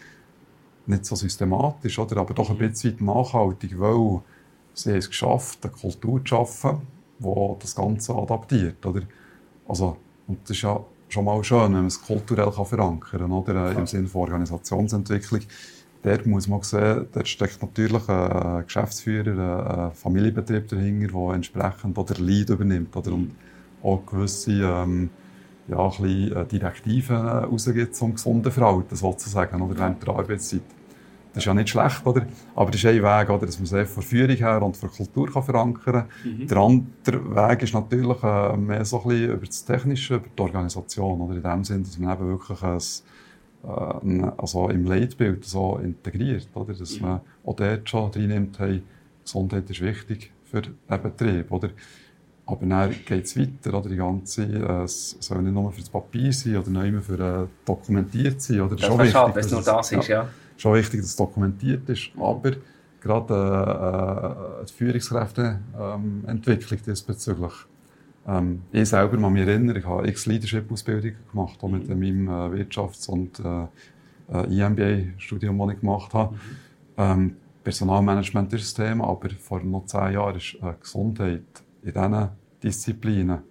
nicht 0.87 1.05
so 1.05 1.15
systematisch, 1.15 1.99
oder? 1.99 2.19
aber 2.19 2.35
doch 2.35 2.51
ein 2.51 2.59
bisschen 2.59 2.97
nachhaltig, 3.05 3.79
weil 3.79 4.23
sie 4.79 4.91
haben 4.91 4.99
es 4.99 5.09
geschafft, 5.09 5.59
eine 5.63 5.73
Kultur 5.73 6.21
zu 6.21 6.27
schaffen, 6.27 6.83
die 7.19 7.55
das 7.59 7.75
Ganze 7.75 8.15
adaptiert. 8.15 8.85
Oder? 8.87 9.03
Also, 9.67 9.97
und 10.27 10.39
das 10.45 10.51
ist 10.51 10.63
ja 10.63 10.81
schon 11.09 11.25
mal 11.25 11.43
schön, 11.43 11.65
wenn 11.65 11.73
man 11.73 11.87
es 11.87 12.01
kulturell 12.01 12.51
kann 12.51 12.67
verankern 12.67 13.21
kann, 13.21 13.33
oder? 13.33 13.73
im 13.73 13.87
Sinne 13.87 14.09
von 14.09 14.23
Organisationsentwicklung. 14.23 15.41
Dort 16.03 16.27
muss 16.27 16.47
man 16.47 16.63
sehen, 16.63 17.07
dort 17.13 17.27
steckt 17.27 17.61
natürlich 17.61 18.09
ein 18.09 18.65
Geschäftsführer, 18.65 19.89
ein 19.89 19.93
Familienbetrieb 19.93 20.69
dahinter, 20.69 21.09
der 21.09 21.35
entsprechend 21.35 21.99
oder 21.99 22.15
Lead 22.15 22.51
übernimmt 22.51 22.95
oder? 22.95 23.13
und 23.13 23.33
auch 23.83 24.05
gewisse 24.07 24.53
ähm, 24.53 25.11
ja, 25.67 25.79
ein 25.79 25.91
bisschen 25.91 26.37
äh, 26.37 26.47
Direktiven 26.47 27.17
rausgibt 27.17 27.97
zum 27.97 28.15
gesunden 28.15 28.53
Verhalten, 28.53 28.97
sozusagen, 28.97 29.61
oder 29.61 29.79
während 29.79 30.03
der 30.07 30.15
Arbeitszeit. 30.15 30.63
Das 31.33 31.43
ist 31.43 31.47
ja 31.47 31.55
nicht 31.55 31.69
schlecht, 31.69 32.07
oder? 32.07 32.27
Aber 32.55 32.71
das 32.71 32.83
ist 32.83 32.87
ein 32.87 33.03
Weg, 33.03 33.31
oder, 33.31 33.47
dass 33.47 33.59
man 33.59 33.81
es 33.81 33.91
von 33.91 34.03
Führung 34.03 34.37
her 34.37 34.63
und 34.63 34.77
von 34.77 34.91
Kultur 34.91 35.31
kann 35.33 35.43
verankern 35.43 36.09
kann. 36.25 36.39
Mhm. 36.39 36.47
Der 36.47 36.57
andere 36.59 37.37
Weg 37.37 37.63
ist 37.63 37.75
natürlich 37.75 38.23
äh, 38.23 38.57
mehr 38.57 38.85
so 38.85 39.03
ein 39.03 39.09
bisschen 39.09 39.33
über 39.33 39.47
das 39.47 39.65
Technische, 39.65 40.15
über 40.17 40.27
die 40.37 40.43
Organisation, 40.43 41.21
oder? 41.21 41.37
In 41.37 41.43
dem 41.43 41.65
Sinne, 41.65 41.83
dass 41.85 41.99
man 41.99 42.17
eben 42.17 42.29
wirklich 42.29 42.63
ein, 42.63 42.79
äh, 43.65 44.31
also 44.37 44.69
im 44.71 44.85
Leitbild 44.85 45.45
so 45.45 45.79
integriert, 45.79 46.49
oder? 46.55 46.73
Dass 46.73 46.99
mhm. 46.99 47.07
man 47.07 47.21
auch 47.45 47.57
dort 47.57 47.89
schon 47.89 48.11
reinnimmt, 48.11 48.59
hey, 48.59 48.83
Gesundheit 49.23 49.69
ist 49.71 49.81
wichtig 49.81 50.33
für 50.45 50.63
den 50.63 51.03
Betrieb, 51.03 51.53
oder? 51.53 51.71
Aber 52.47 52.65
dann 52.65 52.95
geht 53.05 53.27
es 53.27 53.39
weiter, 53.39 53.77
oder? 53.77 53.91
Die 53.91 53.97
ganze, 53.97 54.45
äh, 54.45 54.83
es 54.85 55.17
soll 55.21 55.43
nicht 55.43 55.53
nur 55.53 55.71
für 55.71 55.81
das 55.81 55.91
Papier 55.91 56.33
sein 56.33 56.57
oder 56.57 56.71
nicht 56.71 56.93
mehr 56.93 57.03
für 57.03 57.43
äh, 57.43 57.47
dokumentiert 57.67 58.41
sein, 58.41 58.63
oder? 58.63 58.75
Das, 58.75 58.81
das 58.81 58.89
ist 58.89 58.89
schon 58.89 58.99
wichtig, 58.99 59.13
schade, 59.13 59.35
wenn 59.35 59.45
es 59.45 59.51
nur 59.51 59.63
das 59.63 59.93
ist, 59.93 60.09
ja. 60.09 60.23
ja. 60.23 60.29
Schon 60.59 60.75
wichtig, 60.75 61.01
dass 61.01 61.09
es 61.11 61.17
dokumentiert 61.17 61.89
ist, 61.89 62.11
aber 62.19 62.53
gerade 63.01 63.33
äh, 63.33 64.63
äh, 64.63 64.67
die 64.67 64.73
Führungskräfteentwicklung 64.73 66.79
ähm, 66.79 66.85
diesbezüglich. 66.85 67.53
Ähm, 68.27 68.63
ich 68.73 68.89
selber 68.89 69.17
kann 69.17 69.33
mich 69.33 69.47
erinnern, 69.47 69.77
ich 69.77 69.87
habe 69.87 70.09
x 70.09 70.27
Leadership-Ausbildungen 70.27 71.15
gemacht, 71.31 71.63
auch 71.63 71.69
mit 71.69 71.89
mhm. 71.89 72.01
meinem 72.01 72.27
äh, 72.27 72.65
Wirtschafts- 72.65 73.09
und 73.09 73.39
äh, 73.39 73.69
äh 74.33 74.61
EMBA-Studium, 74.61 75.57
das 75.59 75.75
ich 75.75 75.81
gemacht 75.81 76.13
habe. 76.13 76.35
Mhm. 76.35 76.41
Ähm, 76.97 77.37
Personalmanagement 77.63 78.53
ist 78.53 78.65
das 78.65 78.75
Thema, 78.85 79.07
aber 79.07 79.31
vor 79.31 79.63
noch 79.63 79.87
zehn 79.87 80.15
Jahren 80.15 80.35
ist 80.37 80.57
äh, 80.61 80.75
Gesundheit 80.81 81.45
in 81.83 81.93
diesen 81.93 82.31
Disziplinen 82.61 83.45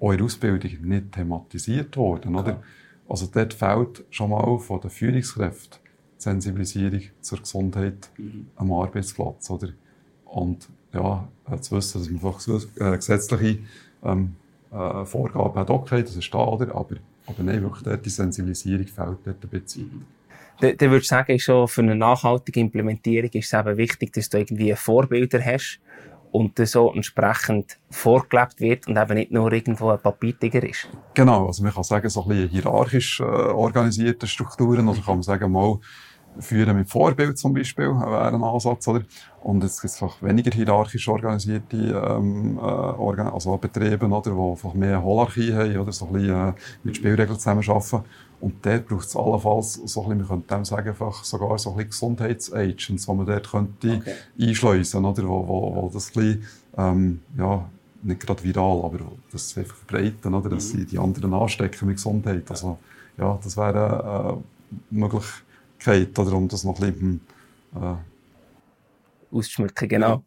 auch 0.00 0.10
in 0.10 0.18
der 0.18 0.26
Ausbildung 0.26 0.72
nicht 0.82 1.12
thematisiert 1.12 1.96
worden. 1.96 2.34
Oder? 2.34 2.60
Also 3.08 3.28
dort 3.32 3.54
fehlt 3.54 4.04
schon 4.10 4.30
mal 4.30 4.58
von 4.58 4.80
den 4.80 4.90
Führungskräften 4.90 5.83
Sensibilisierung 6.18 7.02
zur 7.20 7.38
Gesundheit 7.40 8.10
mhm. 8.16 8.46
am 8.56 8.72
Arbeitsplatz. 8.72 9.50
Oder? 9.50 9.68
Und 10.24 10.68
ja, 10.92 11.28
äh, 11.50 11.58
zu 11.58 11.76
wissen, 11.76 12.00
dass 12.00 12.10
man 12.10 12.24
einfach 12.24 12.92
äh, 12.92 12.96
gesetzliche 12.96 13.58
ähm, 14.04 14.36
äh, 14.72 15.04
Vorgaben 15.04 15.54
hat, 15.54 15.70
okay, 15.70 16.02
das 16.02 16.16
ist 16.16 16.32
da, 16.32 16.38
oder? 16.38 16.74
Aber, 16.74 16.96
aber 17.26 17.42
nein, 17.42 17.62
wirklich 17.62 17.82
dort 17.82 18.04
die 18.04 18.10
Sensibilisierung 18.10 18.86
fehlt 18.86 19.18
dort 19.24 19.42
ein 19.42 19.48
bisschen. 19.48 19.84
Mhm. 19.84 20.04
Dann, 20.60 20.76
dann 20.76 20.90
würde 20.90 21.02
ich 21.02 21.08
sagen, 21.08 21.38
schon 21.38 21.66
für 21.66 21.82
eine 21.82 21.96
nachhaltige 21.96 22.60
Implementierung 22.60 23.30
ist 23.32 23.52
es 23.52 23.58
eben 23.58 23.76
wichtig, 23.76 24.12
dass 24.12 24.28
du 24.28 24.38
irgendwie 24.38 24.72
Vorbilder 24.74 25.44
hast 25.44 25.80
und 26.34 26.58
das 26.58 26.72
so 26.72 26.92
entsprechend 26.92 27.78
vorgelebt 27.90 28.58
wird 28.58 28.88
und 28.88 28.96
eben 28.96 29.14
nicht 29.14 29.30
nur 29.30 29.52
irgendwo 29.52 29.90
ein 29.90 30.00
Papiertiger 30.02 30.64
ist. 30.64 30.88
Genau, 31.14 31.46
also 31.46 31.62
man 31.62 31.72
kann 31.72 31.84
sagen, 31.84 32.08
so 32.08 32.22
ein 32.22 32.28
bisschen 32.28 32.48
hierarchisch 32.48 33.20
äh, 33.20 33.22
organisierte 33.22 34.26
Strukturen, 34.26 34.88
oder 34.88 35.00
kann 35.00 35.14
man 35.14 35.22
sagen, 35.22 35.52
mal 35.52 35.78
führen 36.38 36.76
mit 36.76 36.88
Vorbild 36.88 37.38
zum 37.38 37.54
Beispiel, 37.54 37.86
wäre 37.86 38.28
ein 38.28 38.42
Ansatz, 38.42 38.86
oder? 38.88 39.02
Und 39.42 39.62
jetzt 39.62 39.80
gibt 39.80 39.92
es 39.92 40.02
einfach 40.02 40.22
weniger 40.22 40.50
hierarchisch 40.50 41.08
organisierte 41.08 41.76
ähm, 41.76 42.58
äh, 42.58 42.60
Organ 42.60 43.28
also 43.28 43.56
Betriebe, 43.56 44.06
oder, 44.06 44.30
die 44.30 44.40
einfach 44.40 44.74
mehr 44.74 45.02
Holarchie 45.02 45.52
haben, 45.52 45.78
oder 45.78 45.92
so 45.92 46.06
ein 46.06 46.12
bisschen 46.14 46.48
äh, 46.48 46.52
mit 46.82 46.96
Spielregeln 46.96 47.38
zusammenarbeiten. 47.38 48.00
Und 48.40 48.66
dort 48.66 48.88
braucht 48.88 49.06
es 49.06 49.16
allenfalls, 49.16 49.74
so 49.74 50.02
ein 50.02 50.08
bisschen, 50.08 50.18
wir 50.18 50.26
könnten 50.26 50.54
dem 50.54 50.64
sagen, 50.64 50.88
einfach 50.88 51.24
sogar 51.24 51.58
so 51.58 51.70
ein 51.70 51.76
bisschen 51.76 51.90
Gesundheitsagents, 51.90 53.06
die 53.06 53.12
man 53.12 53.26
dort 53.26 53.50
könnte 53.50 53.96
okay. 53.96 54.14
einschleusen, 54.40 55.04
oder, 55.04 55.28
wo, 55.28 55.48
wo, 55.48 55.74
wo 55.76 55.90
das 55.92 56.08
ein 56.08 56.12
bisschen, 56.14 56.44
ähm, 56.76 57.20
ja, 57.38 57.68
nicht 58.02 58.20
gerade 58.20 58.42
viral, 58.42 58.84
aber 58.84 58.98
das 59.32 59.56
einfach 59.56 59.76
verbreiten, 59.76 60.34
oder, 60.34 60.50
dass 60.50 60.72
mhm. 60.72 60.78
sie 60.78 60.86
die 60.86 60.98
anderen 60.98 61.32
anstecken 61.32 61.86
mit 61.86 61.96
Gesundheit. 61.96 62.50
Also, 62.50 62.78
ja, 63.16 63.38
das 63.42 63.56
wäre 63.56 64.40
äh, 64.40 64.94
Möglichkeit, 64.94 65.43
oder, 65.88 66.32
um 66.32 66.48
das 66.48 66.64
noch 66.64 66.80
ein 66.80 66.92
bisschen, 66.92 67.20
äh, 67.74 69.34
auszuschmücken, 69.34 69.88
genau. 69.88 70.24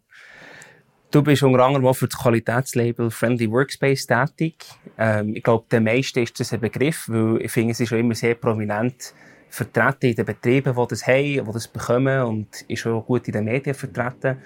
Du 1.10 1.22
bist 1.22 1.42
unter 1.42 1.66
anderem 1.66 1.86
auch 1.86 1.94
für 1.94 2.08
das 2.08 2.20
Qualitätslabel 2.20 3.10
Friendly 3.10 3.50
Workspace 3.50 4.08
tätig. 4.08 4.56
Ähm, 4.98 5.36
ich 5.36 5.44
glaube, 5.44 5.66
der 5.72 5.80
meisten 5.80 6.20
ist 6.20 6.38
das 6.40 6.52
ein 6.52 6.60
Begriff, 6.60 7.08
weil 7.08 7.42
ich 7.42 7.52
finde, 7.52 7.72
es 7.72 7.80
ist 7.80 7.90
schon 7.90 8.00
immer 8.00 8.14
sehr 8.14 8.36
prominent 8.36 9.14
vertreten 9.50 10.08
in 10.08 10.16
den 10.16 10.26
Betrieben, 10.26 10.76
die 10.76 10.88
das 10.90 11.08
haben, 11.08 11.46
die 11.46 11.52
das 11.54 11.68
bekommen 11.70 12.24
und 12.24 12.48
ist 12.68 12.86
auch 12.86 13.06
gut 13.06 13.26
in 13.28 13.34
den 13.34 13.46
Medien 13.46 13.74
vertreten. 13.74 14.38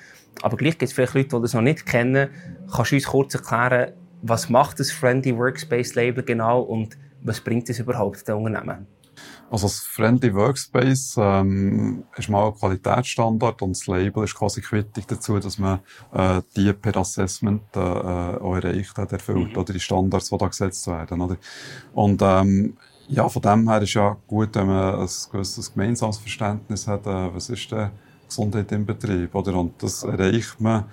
Aber 0.43 0.55
gleich 0.55 0.77
gibt 0.77 0.83
es 0.83 0.93
vielleicht 0.93 1.15
Leute, 1.15 1.35
die 1.35 1.41
das 1.41 1.53
noch 1.55 1.61
nicht 1.61 1.85
kennen. 1.85 2.29
Kannst 2.71 2.91
du 2.91 2.95
uns 2.95 3.05
kurz 3.05 3.33
erklären, 3.33 3.93
was 4.21 4.49
macht 4.49 4.79
das 4.79 4.91
Friendly 4.91 5.35
Workspace 5.35 5.95
Label 5.95 6.23
genau 6.23 6.61
und 6.61 6.95
was 7.23 7.41
bringt 7.41 7.69
es 7.69 7.79
überhaupt 7.79 8.27
den 8.27 8.35
Unternehmen? 8.35 8.85
Also 9.51 9.67
das 9.67 9.79
Friendly 9.79 10.33
Workspace 10.33 11.17
ähm, 11.17 12.05
ist 12.15 12.29
mal 12.29 12.47
ein 12.47 12.53
Qualitätsstandard 12.53 13.61
und 13.61 13.71
das 13.71 13.85
Label 13.85 14.23
ist 14.23 14.33
quasi 14.33 14.61
quittig 14.61 15.05
dazu, 15.07 15.39
dass 15.39 15.59
man 15.59 15.79
äh, 16.13 16.41
die 16.55 16.71
per 16.71 16.95
Assessment 16.95 17.61
äh, 17.75 17.79
auch 17.79 18.55
erreicht 18.55 18.97
hat, 18.97 19.11
erfüllt, 19.11 19.51
mhm. 19.51 19.57
oder 19.57 19.73
die 19.73 19.79
Standards, 19.81 20.29
die 20.29 20.37
da 20.37 20.47
gesetzt 20.47 20.87
werden. 20.87 21.19
Oder? 21.19 21.35
Und 21.93 22.21
ähm, 22.21 22.77
ja, 23.09 23.27
von 23.27 23.41
dem 23.41 23.69
her 23.69 23.81
ist 23.81 23.93
ja 23.93 24.15
gut, 24.25 24.55
wenn 24.55 24.67
man 24.67 25.01
ein 25.01 25.09
gewisses 25.31 25.73
gemeinsames 25.73 26.17
Verständnis 26.17 26.87
hat, 26.87 27.05
äh, 27.05 27.35
was 27.35 27.49
ist 27.49 27.69
denn 27.73 27.89
Gesundheit 28.29 28.71
im 28.71 28.85
Betrieb, 28.85 29.35
oder? 29.35 29.53
Und 29.55 29.83
das 29.83 30.03
erreicht 30.03 30.61
man 30.61 30.85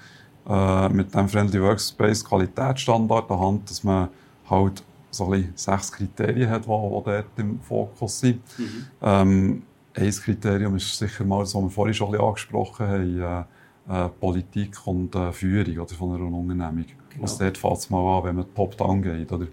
äh, 0.49 0.89
mit 0.89 1.15
dem 1.15 1.29
Friendly 1.29 1.63
Workspace 1.63 2.25
Qualitätsstandard 2.25 3.31
anhand, 3.31 3.71
dass 3.71 3.85
man 3.85 4.09
halt 4.51 4.83
so 5.11 5.33
ein 5.33 5.53
sechs 5.55 5.93
Kriterien 5.93 6.51
hat, 6.51 6.65
die, 6.65 6.69
die 6.69 7.03
dort 7.05 7.27
im 7.37 7.61
Fokus 7.61 8.21
sind. 8.21 8.43
Mhm. 8.59 8.87
Ähm, 9.03 9.63
ein 9.95 10.11
Kriterium 10.11 10.77
ist 10.77 10.97
sicher 10.97 11.25
mal, 11.25 11.41
das 11.41 11.55
wir 11.55 11.71
vorhin 11.71 11.95
schon 11.95 12.09
ein 12.09 12.13
bisschen 12.13 12.27
angesprochen 12.27 12.87
haben, 12.87 13.21
äh, 13.21 14.05
äh, 14.07 14.09
Politik 14.21 14.87
und 14.87 15.15
äh, 15.15 15.33
Führung 15.33 15.79
oder, 15.79 15.95
von 15.95 16.15
einer 16.15 16.25
Unternehmung. 16.25 16.85
Genau. 17.11 17.23
Also 17.23 17.39
dort 17.45 17.59
fängt 17.59 17.79
es 17.79 17.91
mal 17.91 18.19
an, 18.19 18.25
wenn 18.25 18.37
man 18.37 18.55
top-down 18.55 19.03
geht. 19.03 19.33
Oder? 19.33 19.45
Mhm. 19.47 19.51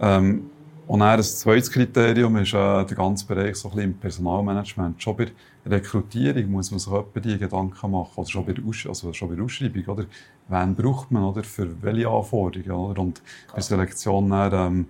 Ähm, 0.00 0.50
und 0.92 1.00
dann 1.00 1.18
ein 1.18 1.22
zweites 1.22 1.70
Kriterium 1.70 2.36
ist 2.36 2.52
äh, 2.52 2.84
der 2.84 2.94
ganze 2.94 3.24
Bereich 3.24 3.56
so 3.56 3.68
ein 3.68 3.76
bisschen 3.76 3.90
im 3.92 3.96
Personalmanagement. 3.96 5.02
Schon 5.02 5.16
bei 5.16 5.28
Rekrutierung 5.64 6.50
muss 6.50 6.70
man 6.70 6.80
sich 6.80 6.92
etwa 6.92 7.18
die 7.18 7.38
Gedanken 7.38 7.90
machen, 7.90 8.12
oder 8.14 8.28
schon 8.28 8.44
bei 8.44 8.52
der, 8.52 8.62
Aus 8.62 8.86
also 8.86 9.10
schon 9.14 9.30
bei 9.30 9.36
der 9.36 9.44
Ausschreibung, 9.44 9.86
oder? 9.86 10.04
Wen 10.48 10.74
braucht 10.74 11.10
man, 11.10 11.24
oder? 11.24 11.44
Für 11.44 11.82
welche 11.82 12.06
Anforderungen, 12.06 12.90
oder? 12.90 13.00
Und 13.00 13.22
bei 13.54 13.62
Selektion 13.62 14.28
dann, 14.28 14.52
ähm, 14.52 14.86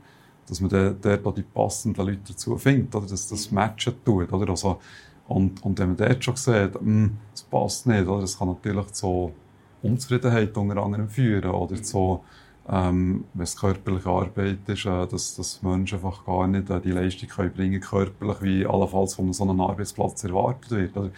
dass 0.49 0.61
man 0.61 0.71
dort 1.00 1.38
die 1.38 1.42
passenden 1.42 2.04
Leute 2.04 2.21
dazu 2.26 2.59
findet, 2.59 2.92
oder? 2.97 3.06
Dass 3.06 3.28
das 3.28 3.52
Matchen 3.52 3.94
tut, 4.04 4.32
oder? 4.32 4.50
Also, 4.50 4.80
und, 5.28 5.64
und 5.64 5.78
wenn 5.78 5.90
man 5.90 5.97
dort 5.99 6.25
schon 6.25 6.35
sieht, 6.35 6.82
mh, 6.82 7.11
das 7.30 7.42
passt 7.44 7.87
nicht, 7.87 8.09
oder? 8.09 8.23
Das 8.23 8.37
kann 8.37 8.49
natürlich 8.49 8.88
zu 8.88 9.30
Unzufriedenheit 9.82 10.56
unter 10.56 10.78
anderem 10.78 11.09
führen, 11.09 11.52
oder 11.52 11.80
zu, 11.80 12.25
ähm, 12.69 13.25
wenn 13.35 13.42
es 13.42 13.57
körperliche 13.57 14.09
Arbeit 14.09 14.69
ist, 14.69 14.87
äh, 14.87 15.07
dass, 15.07 15.35
dass 15.35 15.62
Menschen 15.62 15.97
einfach 15.97 16.25
gar 16.25 16.47
nicht 16.47 16.71
äh, 16.71 16.81
die 16.81 16.92
Leistung 16.92 17.28
können 17.28 17.52
bringen 17.52 17.81
körperlich, 17.81 18.40
wie 18.40 18.66
allenfalls 18.66 19.14
von 19.14 19.33
so 19.33 19.42
einem 19.45 19.61
Arbeitsplatz 19.61 20.23
erwartet 20.23 20.71
wird. 20.71 20.97
Oder? 20.97 21.11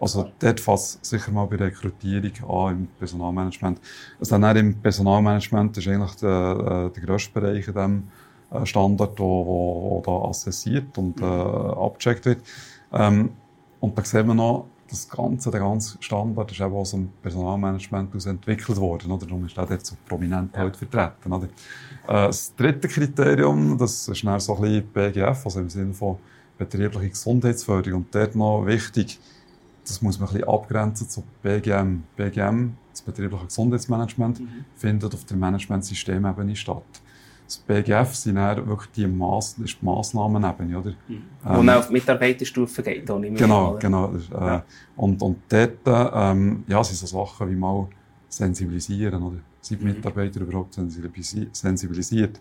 Also 0.00 0.30
dort 0.38 0.60
fast 0.60 1.04
sicher 1.04 1.32
mal 1.32 1.46
bei 1.46 1.56
der 1.56 1.68
Rekrutierung 1.68 2.32
an 2.48 2.74
im 2.76 2.86
Personalmanagement. 2.98 3.80
Also 4.20 4.38
dann 4.38 4.56
im 4.56 4.74
Personalmanagement 4.74 5.76
ist 5.76 5.88
eigentlich 5.88 6.14
der, 6.16 6.90
äh, 6.90 6.94
der 6.94 7.02
grösste 7.02 7.32
Bereich 7.32 7.66
in 7.66 7.74
diesem 7.74 8.08
äh, 8.52 8.64
Standard, 8.64 9.18
wo, 9.18 9.46
wo, 9.46 9.90
wo 9.90 10.02
da 10.06 10.28
assessiert 10.28 10.96
und 10.98 11.20
äh, 11.20 11.24
abgecheckt 11.24 12.26
wird. 12.26 12.42
Ähm, 12.92 13.30
und 13.80 13.98
da 13.98 14.04
sehen 14.04 14.28
wir 14.28 14.34
noch, 14.34 14.66
das 14.92 15.08
Ganze, 15.08 15.50
der 15.50 15.60
ganze 15.60 15.96
Standard 16.00 16.52
ist 16.52 16.60
eben 16.60 16.74
aus 16.74 16.90
dem 16.90 17.08
Personalmanagement 17.22 18.14
aus 18.14 18.26
entwickelt 18.26 18.78
worden, 18.78 19.10
oder? 19.10 19.26
Darum 19.26 19.46
ist 19.46 19.56
der 19.56 19.66
dort 19.66 19.84
so 19.84 19.96
prominent 20.06 20.56
halt 20.56 20.76
vertreten, 20.76 21.32
oder? 21.32 21.46
Äh, 21.46 22.26
das 22.26 22.54
dritte 22.54 22.88
Kriterium, 22.88 23.78
das 23.78 24.08
ist 24.08 24.24
dann 24.24 24.38
so 24.38 24.56
ein 24.56 24.62
bisschen 24.62 24.86
BGF, 24.92 25.44
also 25.44 25.60
im 25.60 25.70
Sinne 25.70 25.94
von 25.94 26.18
betriebliche 26.58 27.08
Gesundheitsförderung. 27.10 28.02
Und 28.02 28.14
dort 28.14 28.34
noch 28.34 28.66
wichtig, 28.66 29.18
das 29.84 30.02
muss 30.02 30.18
man 30.20 30.28
ein 30.28 30.34
bisschen 30.34 30.48
abgrenzen 30.48 31.08
zu 31.08 31.24
BGM. 31.42 32.04
BGM, 32.16 32.74
das 32.90 33.02
betriebliche 33.02 33.46
Gesundheitsmanagement, 33.46 34.40
mhm. 34.40 34.64
findet 34.76 35.14
auf 35.14 35.24
der 35.24 35.36
Managementsystemebene 35.38 36.54
statt 36.54 37.01
das 37.52 37.58
BGF 37.58 38.14
sind 38.14 38.36
dann 38.36 38.66
wirklich 38.66 38.90
die, 38.92 39.06
Mass 39.06 39.58
ist 39.58 39.78
die 39.80 39.84
Massnahmenebene, 39.84 40.78
oder? 40.78 40.90
Mhm. 41.08 41.22
Ähm, 41.46 41.66
man 41.66 41.78
auf 41.78 41.90
Mitarbeiterstufe 41.90 42.82
geht, 42.82 43.10
auch 43.10 43.18
nicht 43.18 43.32
mehr. 43.32 43.40
Genau, 43.40 43.76
genau. 43.78 44.06
Das, 44.08 44.28
äh, 44.30 44.46
ja. 44.46 44.64
und, 44.96 45.20
und 45.20 45.38
dort, 45.48 45.78
ähm, 45.86 46.64
ja, 46.66 46.82
sind 46.82 46.96
so 46.96 47.06
Sachen 47.06 47.50
wie 47.50 47.56
mal 47.56 47.88
sensibilisieren, 48.28 49.22
oder? 49.22 49.36
Sind 49.60 49.80
die 49.80 49.86
mhm. 49.86 49.92
Mitarbeiter 49.92 50.40
überhaupt 50.40 50.74
sensibilisiert? 50.74 52.40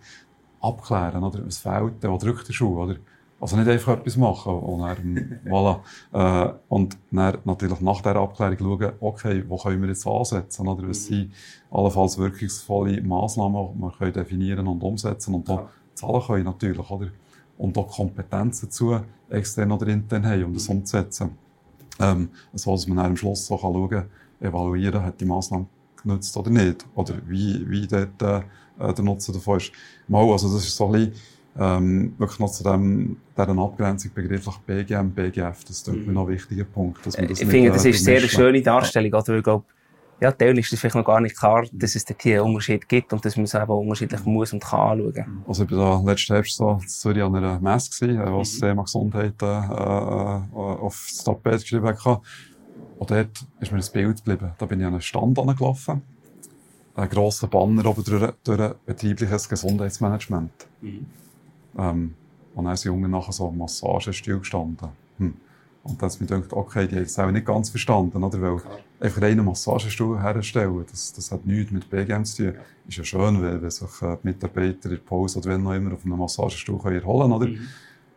Abklären, 0.61 1.23
oder? 1.23 1.45
Was 1.45 1.57
fehlt, 1.57 1.95
wo 2.01 2.17
drückt 2.17 2.47
der 2.47 2.53
Schuh, 2.53 2.81
oder? 2.81 2.95
Also 3.41 3.57
nicht 3.57 3.67
einfach 3.67 3.97
etwas 3.97 4.17
machen 4.17 4.53
und 4.53 4.81
dann, 4.81 5.39
voilà. 5.45 5.79
Äh, 6.13 6.53
und 6.69 6.95
dann 7.09 7.37
natürlich 7.43 7.81
nach 7.81 8.01
dieser 8.01 8.17
Abklärung 8.17 8.57
schauen, 8.59 8.91
okay, 8.99 9.43
wo 9.47 9.57
können 9.57 9.81
wir 9.81 9.89
jetzt 9.89 10.05
ansetzen, 10.05 10.67
oder 10.67 10.87
was 10.87 11.09
mhm. 11.09 11.15
sind 11.15 11.33
allenfalls 11.71 12.19
wirkungsvolle 12.19 13.01
Massnahmen, 13.01 13.73
die 13.73 13.81
wir 13.81 13.91
können 13.97 14.13
definieren 14.13 14.67
und 14.67 14.83
umsetzen 14.83 15.33
und 15.33 15.49
da 15.49 15.67
zahlen 15.95 16.21
können 16.21 16.43
natürlich, 16.45 16.87
oder? 16.87 17.07
Und 17.57 17.75
auch 17.79 17.87
Kompetenzen 17.87 18.67
dazu, 18.67 18.99
extern 19.29 19.71
oder 19.71 19.87
intern 19.87 20.23
haben, 20.23 20.43
um 20.43 20.53
das 20.53 20.69
mhm. 20.69 20.77
umzusetzen. 20.77 21.31
Ähm, 21.99 22.29
so, 22.53 22.71
dass 22.73 22.87
man 22.87 22.97
dann 22.97 23.05
am 23.07 23.17
Schluss 23.17 23.47
so 23.47 23.57
kann 23.57 23.73
schauen 23.73 24.05
evaluieren, 24.39 25.03
hat 25.03 25.19
die 25.19 25.25
Massnahme 25.25 25.65
genutzt 26.01 26.35
oder 26.37 26.51
nicht. 26.51 26.85
Oder 26.93 27.15
wie, 27.25 27.67
wie 27.67 27.87
dort, 27.87 28.21
äh, 28.21 28.93
der 28.93 29.03
Nutzen 29.03 29.33
davon 29.33 29.57
ist. 29.57 29.71
Mal, 30.07 30.29
also 30.31 30.51
das 30.53 30.63
ist 30.63 30.75
so 30.75 30.87
ein 30.87 30.91
bisschen, 30.91 31.13
ähm, 31.59 32.13
wirklich 32.17 32.39
noch 32.39 32.51
zu 32.51 32.63
dem, 32.63 33.17
dieser 33.37 33.57
Abgrenzung 33.57 34.11
begrifflich 34.13 34.55
BGM, 34.65 35.11
BGF, 35.11 35.63
das 35.63 35.77
ist 35.77 35.87
mhm. 35.87 36.05
mir 36.05 36.13
noch 36.13 36.27
ein 36.27 36.33
wichtiger 36.33 36.63
Punkt. 36.63 37.05
Dass 37.05 37.17
man 37.17 37.27
das 37.27 37.41
ich 37.41 37.47
finde, 37.47 37.71
das 37.71 37.85
äh, 37.85 37.89
ist 37.89 38.03
sehr 38.03 38.19
eine 38.19 38.29
schöne 38.29 38.61
Darstellung, 38.61 39.13
oder? 39.13 39.37
Ich 39.37 39.43
glaube, 39.43 39.65
ja, 40.21 40.31
Teil 40.31 40.57
ist 40.59 40.71
es 40.71 40.79
vielleicht 40.79 40.95
noch 40.95 41.03
gar 41.03 41.19
nicht 41.19 41.35
klar, 41.35 41.65
dass 41.71 41.95
es 41.95 42.05
hier 42.21 42.41
einen 42.41 42.51
Unterschied 42.51 42.87
gibt 42.87 43.11
und 43.11 43.25
dass 43.25 43.35
man 43.35 43.45
es 43.45 43.55
eben 43.55 43.71
unterschiedlich 43.71 44.23
muss 44.23 44.53
und 44.53 44.63
kann 44.63 44.99
anschauen. 44.99 45.43
Also 45.47 45.63
ich 45.63 45.71
war 45.71 46.03
letzten 46.03 46.33
Herbst 46.33 46.55
so 46.55 46.79
in 46.79 46.87
Zürich 46.87 47.23
an 47.23 47.35
einer 47.35 47.59
Messe 47.59 47.89
gewesen, 47.89 48.21
äh, 48.21 48.31
wo 48.31 48.39
das 48.39 48.53
mhm. 48.53 48.59
Thema 48.59 48.83
Gesundheit 48.83 49.41
äh, 49.41 49.45
äh, 49.45 50.41
auf 50.53 51.07
das 51.09 51.23
Tapet 51.23 51.61
geschrieben 51.61 51.87
hat. 51.87 52.21
Und 52.99 53.09
dort 53.09 53.45
ist 53.59 53.71
mir 53.71 53.79
ein 53.79 53.91
Bild 53.91 54.23
geblieben. 54.23 54.51
Da 54.59 54.65
bin 54.67 54.79
ich 54.79 54.85
an 54.85 54.93
einen 54.93 55.01
Stand 55.01 55.39
angelaufen. 55.39 56.03
Ein 56.93 57.09
grosser 57.09 57.47
Banner 57.47 57.85
oben 57.87 58.03
durch, 58.03 58.31
durch 58.43 58.73
betriebliches 58.85 59.49
Gesundheitsmanagement. 59.49 60.51
Mhm. 60.81 61.07
Ähm, 61.77 62.13
und 62.53 62.65
dann 62.65 62.75
sind 62.75 62.91
Jungen 62.91 63.11
nachher 63.11 63.31
so 63.31 63.49
Massagestil 63.49 64.39
gestanden. 64.39 64.89
Hm. 65.17 65.33
Und 65.83 66.01
dann 66.01 66.09
hat 66.09 66.21
mich 66.21 66.29
gedacht, 66.29 66.53
okay, 66.53 66.87
die 66.87 66.95
haben 66.95 67.03
es 67.03 67.17
auch 67.17 67.31
nicht 67.31 67.45
ganz 67.45 67.69
verstanden, 67.69 68.23
oder? 68.23 68.41
Weil 68.41 68.57
Klar. 68.57 68.79
einfach 68.99 69.21
einen 69.23 69.45
Massagestuhl 69.45 70.21
herstellen, 70.21 70.85
das, 70.89 71.13
das 71.13 71.31
hat 71.31 71.45
nichts 71.45 71.71
mit 71.71 71.89
BGM 71.89 72.23
zu 72.23 72.43
tun. 72.51 72.55
Ist 72.87 72.97
ja 72.97 73.03
schön, 73.03 73.41
wenn, 73.41 73.61
wenn 73.61 73.71
sich 73.71 74.01
äh, 74.01 74.17
die 74.21 74.27
Mitarbeiter 74.27 74.85
in 74.85 74.91
der 74.91 74.97
Pause 74.97 75.39
oder 75.39 75.49
wenn 75.49 75.63
noch 75.63 75.73
immer 75.73 75.93
auf 75.93 76.05
einem 76.05 76.19
Massagestuhl 76.19 76.79
erholen 76.83 77.01
können, 77.01 77.31
oder? 77.31 77.47
Mhm. 77.47 77.67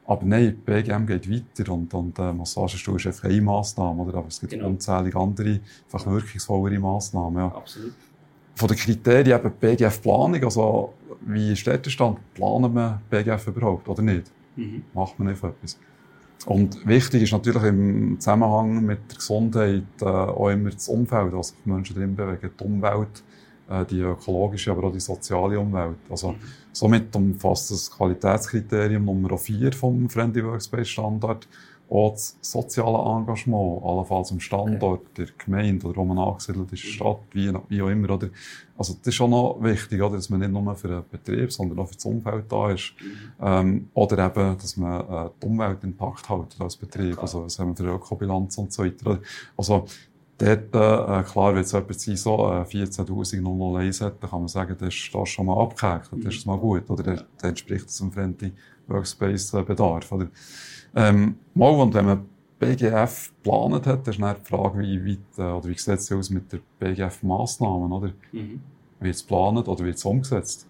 Aber 0.07 0.27
nein, 0.27 0.61
BGM 0.67 1.07
geht 1.07 1.31
weiter 1.31 1.73
und, 1.73 1.95
und 1.95 2.19
äh, 2.19 2.33
Massagestuhl 2.33 2.97
ist 2.97 3.07
einfach 3.07 3.25
eine 3.25 3.41
Massnahme, 3.41 4.03
oder? 4.03 4.19
Aber 4.19 4.29
es 4.29 4.39
gibt 4.39 4.53
genau. 4.53 4.69
unzählige 4.69 5.19
andere, 5.19 5.61
einfach 5.91 6.07
wirkungsvollere 6.07 6.79
Massnahmen, 6.79 7.37
ja. 7.39 7.47
Absolut. 7.47 7.95
Von 8.55 8.69
den 8.69 8.77
Kriterien 8.77 9.39
eben 9.39 9.53
BGF-Planung, 9.59 10.45
also 10.45 10.95
wie 11.27 11.53
ist 11.53 11.67
der 11.67 11.81
Stand? 11.89 12.19
Planen 12.35 12.75
wir 12.75 13.01
BGF 13.11 13.49
überhaupt 13.49 13.89
oder 13.89 14.03
nicht? 14.03 14.31
Mhm. 14.57 14.85
Macht 14.93 15.19
man 15.19 15.29
einfach 15.29 15.49
etwas? 15.49 15.79
Und 16.47 16.87
wichtig 16.87 17.23
ist 17.23 17.33
natürlich 17.33 17.63
im 17.65 18.21
Zusammenhang 18.21 18.85
mit 18.85 19.11
der 19.11 19.17
Gesundheit 19.17 19.85
äh, 20.01 20.05
auch 20.05 20.51
immer 20.51 20.71
das 20.71 20.89
Umfeld, 20.89 21.33
was 21.33 21.49
sich 21.49 21.57
Menschen 21.65 21.97
drin 21.97 22.15
bewegen, 22.15 22.51
die 22.59 22.65
Umwelt, 22.65 23.23
äh, 23.69 23.85
die 23.87 24.01
ökologische, 24.01 24.71
aber 24.71 24.85
auch 24.85 24.93
die 24.93 25.01
soziale 25.01 25.59
Umwelt. 25.59 25.97
Also, 26.11 26.33
mhm. 26.33 26.39
somit 26.73 27.17
umfasst 27.17 27.71
das 27.71 27.91
Qualitätskriterium 27.91 29.05
Nummer 29.05 29.39
4 29.39 29.73
vom 29.73 30.09
Friendly 30.11 30.45
Workspace 30.45 30.89
Standard 30.89 31.49
auch 31.91 32.13
das 32.13 32.37
soziale 32.41 32.99
Engagement, 32.99 33.83
allenfalls 33.85 34.33
am 34.33 34.41
Standort 34.41 35.01
okay. 35.01 35.11
der 35.19 35.27
Gemeinde 35.39 35.87
oder 35.87 35.99
wo 35.99 36.05
man 36.05 36.19
angesiedelt 36.19 36.73
ist, 36.73 36.83
Stadt, 36.83 37.19
wie, 37.33 37.53
wie 37.69 37.83
auch 37.83 37.89
immer. 37.89 38.11
Oder? 38.11 38.31
Also 38.77 38.95
das 38.95 39.09
ist 39.09 39.15
schon 39.15 39.31
noch 39.31 39.59
wichtig, 39.61 40.01
oder? 40.01 40.17
dass 40.17 40.31
man 40.31 40.41
nicht 40.41 40.53
nur 40.53 40.75
für 40.75 40.89
den 40.89 41.03
Betrieb, 41.11 41.53
sondern 41.53 41.79
auch 41.79 41.89
für 41.89 41.95
das 41.95 42.05
Umfeld 42.05 42.51
da 42.51 42.71
ist. 42.71 42.95
Mhm. 43.01 43.17
Ähm, 43.41 43.89
oder 43.95 44.27
eben, 44.27 44.59
dass 44.59 44.77
man 44.77 45.01
äh, 45.01 45.31
die 45.41 45.47
Umwelt 45.47 45.85
intakt 45.85 46.29
hält 46.29 46.57
als 46.59 46.77
Betrieb, 46.77 47.13
Klar. 47.13 47.23
also 47.23 47.45
was 47.45 47.59
haben 47.59 47.71
wir 47.71 47.77
für 47.77 47.95
Ökobilanz 47.95 48.57
und 48.59 48.73
so 48.73 48.85
weiter. 48.85 49.21
Also 49.57 49.87
dort, 50.39 50.75
äh, 50.75 51.23
klar, 51.31 51.55
wenn 51.55 51.63
es 51.63 51.73
jemand 51.73 52.01
sein, 52.01 52.17
so 52.17 52.35
äh, 52.51 52.63
14'001 52.63 54.01
hat, 54.05 54.23
dann 54.23 54.31
kann 54.31 54.41
man 54.41 54.49
sagen, 54.49 54.77
das 54.79 54.95
ist 54.95 55.15
das 55.15 55.29
schon 55.29 55.47
mal 55.47 55.63
abgehakt, 55.63 56.11
das 56.13 56.35
ist 56.35 56.47
mal 56.47 56.59
gut, 56.59 56.89
oder 56.91 57.03
dann 57.03 57.23
entspricht 57.43 57.87
das 57.87 57.99
dem 57.99 58.13
Friendly 58.87 58.97
Workspace-Bedarf. 58.97 60.13
Oder? 60.13 60.29
Ähm, 60.95 61.37
mal, 61.55 61.71
und 61.71 61.95
wenn 61.95 62.07
man 62.07 62.27
BGF 62.59 63.33
geplant 63.43 63.87
hat, 63.87 64.09
ist 64.09 64.21
dann 64.21 64.37
die 64.37 64.49
Frage, 64.49 64.79
wie 64.79 65.05
weit, 65.07 65.39
äh, 65.39 65.43
oder 65.43 65.69
wie 65.69 65.79
sieht 65.79 65.99
es 65.99 66.13
aus 66.13 66.31
mit 66.31 66.53
der 66.53 66.61
BGF-Massnahmen, 66.79 67.93
oder? 67.93 68.13
Mhm. 68.33 68.61
Wird 69.01 69.15
es 69.15 69.23
geplant 69.23 69.69
oder 69.69 69.85
wird 69.85 69.97
es 69.97 70.05
umgesetzt? 70.05 70.67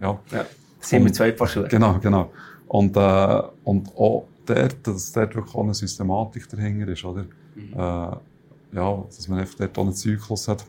Ja. 0.00 0.18
ja. 0.30 0.46
Das 0.78 0.88
sind 0.88 1.04
wir 1.04 1.12
zwei 1.12 1.32
Paar 1.32 1.48
Schuhe. 1.48 1.68
Genau, 1.68 1.98
genau. 1.98 2.30
Und, 2.68 2.96
äh, 2.96 3.42
und 3.64 3.88
auch 3.96 4.26
dort, 4.46 4.86
dass 4.86 5.12
dort 5.12 5.34
wirklich 5.34 5.54
auch 5.54 5.62
eine 5.62 5.74
Systematik 5.74 6.48
dahinter 6.48 6.88
ist, 6.88 7.04
oder? 7.04 7.24
Mhm. 7.54 7.72
Äh, 7.72 8.16
ja, 8.76 9.04
dass 9.06 9.28
man 9.28 9.38
einfach 9.38 9.54
dort 9.54 9.78
auch 9.78 9.82
einen 9.82 9.94
Zyklus 9.94 10.48
hat. 10.48 10.64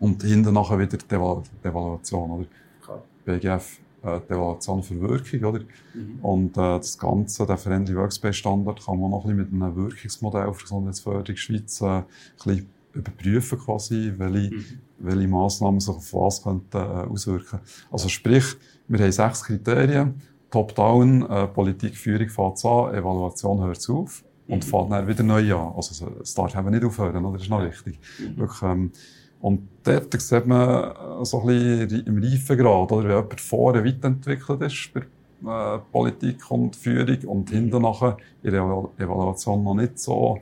Und 0.00 0.22
hinten 0.22 0.54
nachher 0.54 0.78
wieder 0.78 0.96
die, 0.96 1.14
Evalu 1.14 1.42
die 1.62 1.68
Evaluation, 1.68 2.30
oder? 2.30 2.46
Klar. 2.82 3.02
BGF 3.24 3.78
äh, 4.02 4.20
die 4.28 4.32
Evaluation 4.32 4.82
für 4.82 5.00
Wirkung, 5.00 5.44
oder? 5.44 5.60
Mhm. 5.94 6.18
Und 6.22 6.56
äh, 6.56 6.78
das 6.78 6.98
Ganze, 6.98 7.46
der 7.46 7.56
Friendly 7.56 7.96
Workspace 7.96 8.36
Standard, 8.36 8.84
kann 8.84 9.00
man 9.00 9.10
noch 9.10 9.24
ein 9.24 9.36
bisschen 9.36 9.58
mit 9.58 9.62
einem 9.62 9.76
Wirkungsmodell 9.76 10.52
für 10.52 10.62
Gesundheitsförderung 10.62 11.36
Schweiz 11.36 11.80
äh, 11.80 11.86
ein 11.86 12.04
bisschen 12.36 12.66
überprüfen 12.92 13.58
quasi, 13.58 14.12
welche, 14.16 14.54
mhm. 14.54 14.64
welche 14.98 15.28
Massnahmen 15.28 15.80
sich 15.80 15.94
auf 15.94 16.12
was 16.14 16.42
könnten 16.42 16.76
äh, 16.76 16.80
auswirken. 16.80 17.60
Also 17.90 18.08
sprich, 18.08 18.44
wir 18.88 18.98
haben 19.00 19.12
sechs 19.12 19.44
Kriterien. 19.44 20.20
Top-down, 20.50 21.28
äh, 21.28 21.46
Politik, 21.46 21.94
Führung 21.94 22.28
fängt 22.28 22.64
an, 22.64 22.94
Evaluation 22.94 23.60
hört 23.60 23.90
auf 23.90 24.24
und 24.48 24.64
mhm. 24.64 24.68
fängt 24.68 24.92
dann 24.92 25.06
wieder 25.06 25.22
neu 25.22 25.54
an. 25.54 25.74
Also 25.76 26.10
es 26.22 26.34
darf 26.34 26.56
eben 26.56 26.70
nicht 26.70 26.84
aufhören, 26.84 27.24
oder? 27.24 27.34
das 27.34 27.42
ist 27.42 27.50
noch 27.50 27.62
wichtig. 27.62 27.98
Mhm. 28.18 28.38
Wirklich, 28.38 28.62
ähm, 28.62 28.92
und 29.40 29.68
dort 29.84 30.20
sieht 30.20 30.46
man 30.46 30.90
äh, 30.90 31.24
so 31.24 31.40
ein 31.40 31.46
bisschen 31.46 32.06
im 32.06 32.22
Reifengrad, 32.22 32.92
oder, 32.92 33.08
wenn 33.08 33.16
jemand 33.16 33.40
vorne 33.40 33.84
weiterentwickelt 33.84 34.62
ist 34.62 34.90
bei 34.92 35.76
äh, 35.76 35.78
Politik 35.92 36.50
und 36.50 36.74
Führung 36.74 37.18
und 37.26 37.50
hinten 37.50 37.82
nachher 37.82 38.16
in 38.42 38.52
der 38.52 38.62
Evaluation 38.98 39.62
noch 39.62 39.74
nicht 39.74 39.98
so 39.98 40.40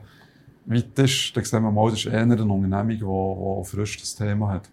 weit 0.65 0.99
ist, 0.99 1.35
dann 1.35 1.43
sehen 1.43 1.63
wir 1.63 1.71
mal, 1.71 1.91
das 1.91 1.99
ist 1.99 2.07
eher 2.07 2.21
eine 2.21 2.41
Unternehmung, 2.41 2.89
die, 2.89 3.63
die 3.63 3.69
frisch 3.69 3.97
das 3.97 4.15
Thema 4.15 4.49
hat. 4.49 4.69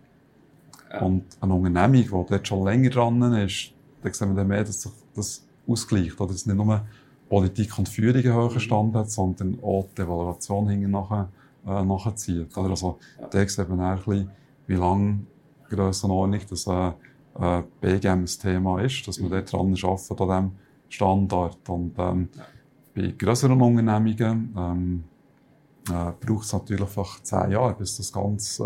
Ja. 0.91 1.03
Und 1.03 1.25
eine 1.41 1.55
Unternehmung, 1.55 2.25
die 2.25 2.31
dort 2.31 2.49
schon 2.49 2.65
länger 2.65 2.91
dran 2.91 3.21
ist, 3.35 3.73
dann 4.03 4.13
sehen 4.13 4.29
wir 4.31 4.37
dann 4.37 4.49
mehr, 4.49 4.65
dass 4.65 4.83
sich 4.83 4.93
das 5.15 5.47
ausgleicht. 5.67 6.21
Oder 6.21 6.33
dass 6.33 6.47
nicht 6.47 6.57
nur 6.57 6.87
Politik 7.29 7.79
und 7.79 7.89
Führung 7.89 8.23
einen 8.23 8.35
hohen 8.35 8.61
Stand 8.61 8.95
hat, 8.95 9.11
sondern 9.11 9.59
auch 9.63 9.87
die 9.97 10.03
Evaluation 10.03 10.69
hinten 10.69 10.91
nachher 10.91 11.29
äh, 11.67 11.85
nachzieht. 11.85 12.57
Oder? 12.57 12.71
Also, 12.71 12.99
ja. 13.21 13.27
da 13.29 13.49
sieht 13.49 13.69
man 13.69 13.81
ein 13.81 13.97
bisschen, 13.97 14.31
wie 14.67 14.75
lange 14.75 15.21
Grössenordnung 15.69 16.41
das 16.49 16.67
äh, 16.67 16.93
äh, 17.41 17.63
BGM 17.81 18.21
ein 18.21 18.27
Thema 18.27 18.81
ist, 18.81 19.07
dass 19.07 19.19
man 19.19 19.29
mhm. 19.29 19.35
dort 19.35 19.53
dran 19.53 19.75
arbeitet 19.83 20.21
an 20.21 20.29
diesem 20.29 20.51
Standard. 20.89 21.69
Und 21.69 21.95
ähm, 21.99 22.29
ja. 22.35 22.43
bei 22.95 23.15
größeren 23.17 23.61
Unternehmungen 23.61 24.55
ähm, 24.57 25.05
äh, 25.89 26.13
braucht 26.25 26.45
es 26.45 26.53
natürlich 26.53 26.83
einfach 26.83 27.23
zehn 27.23 27.51
Jahre, 27.51 27.75
bis 27.75 27.97
das 27.97 28.13
Ganze 28.13 28.65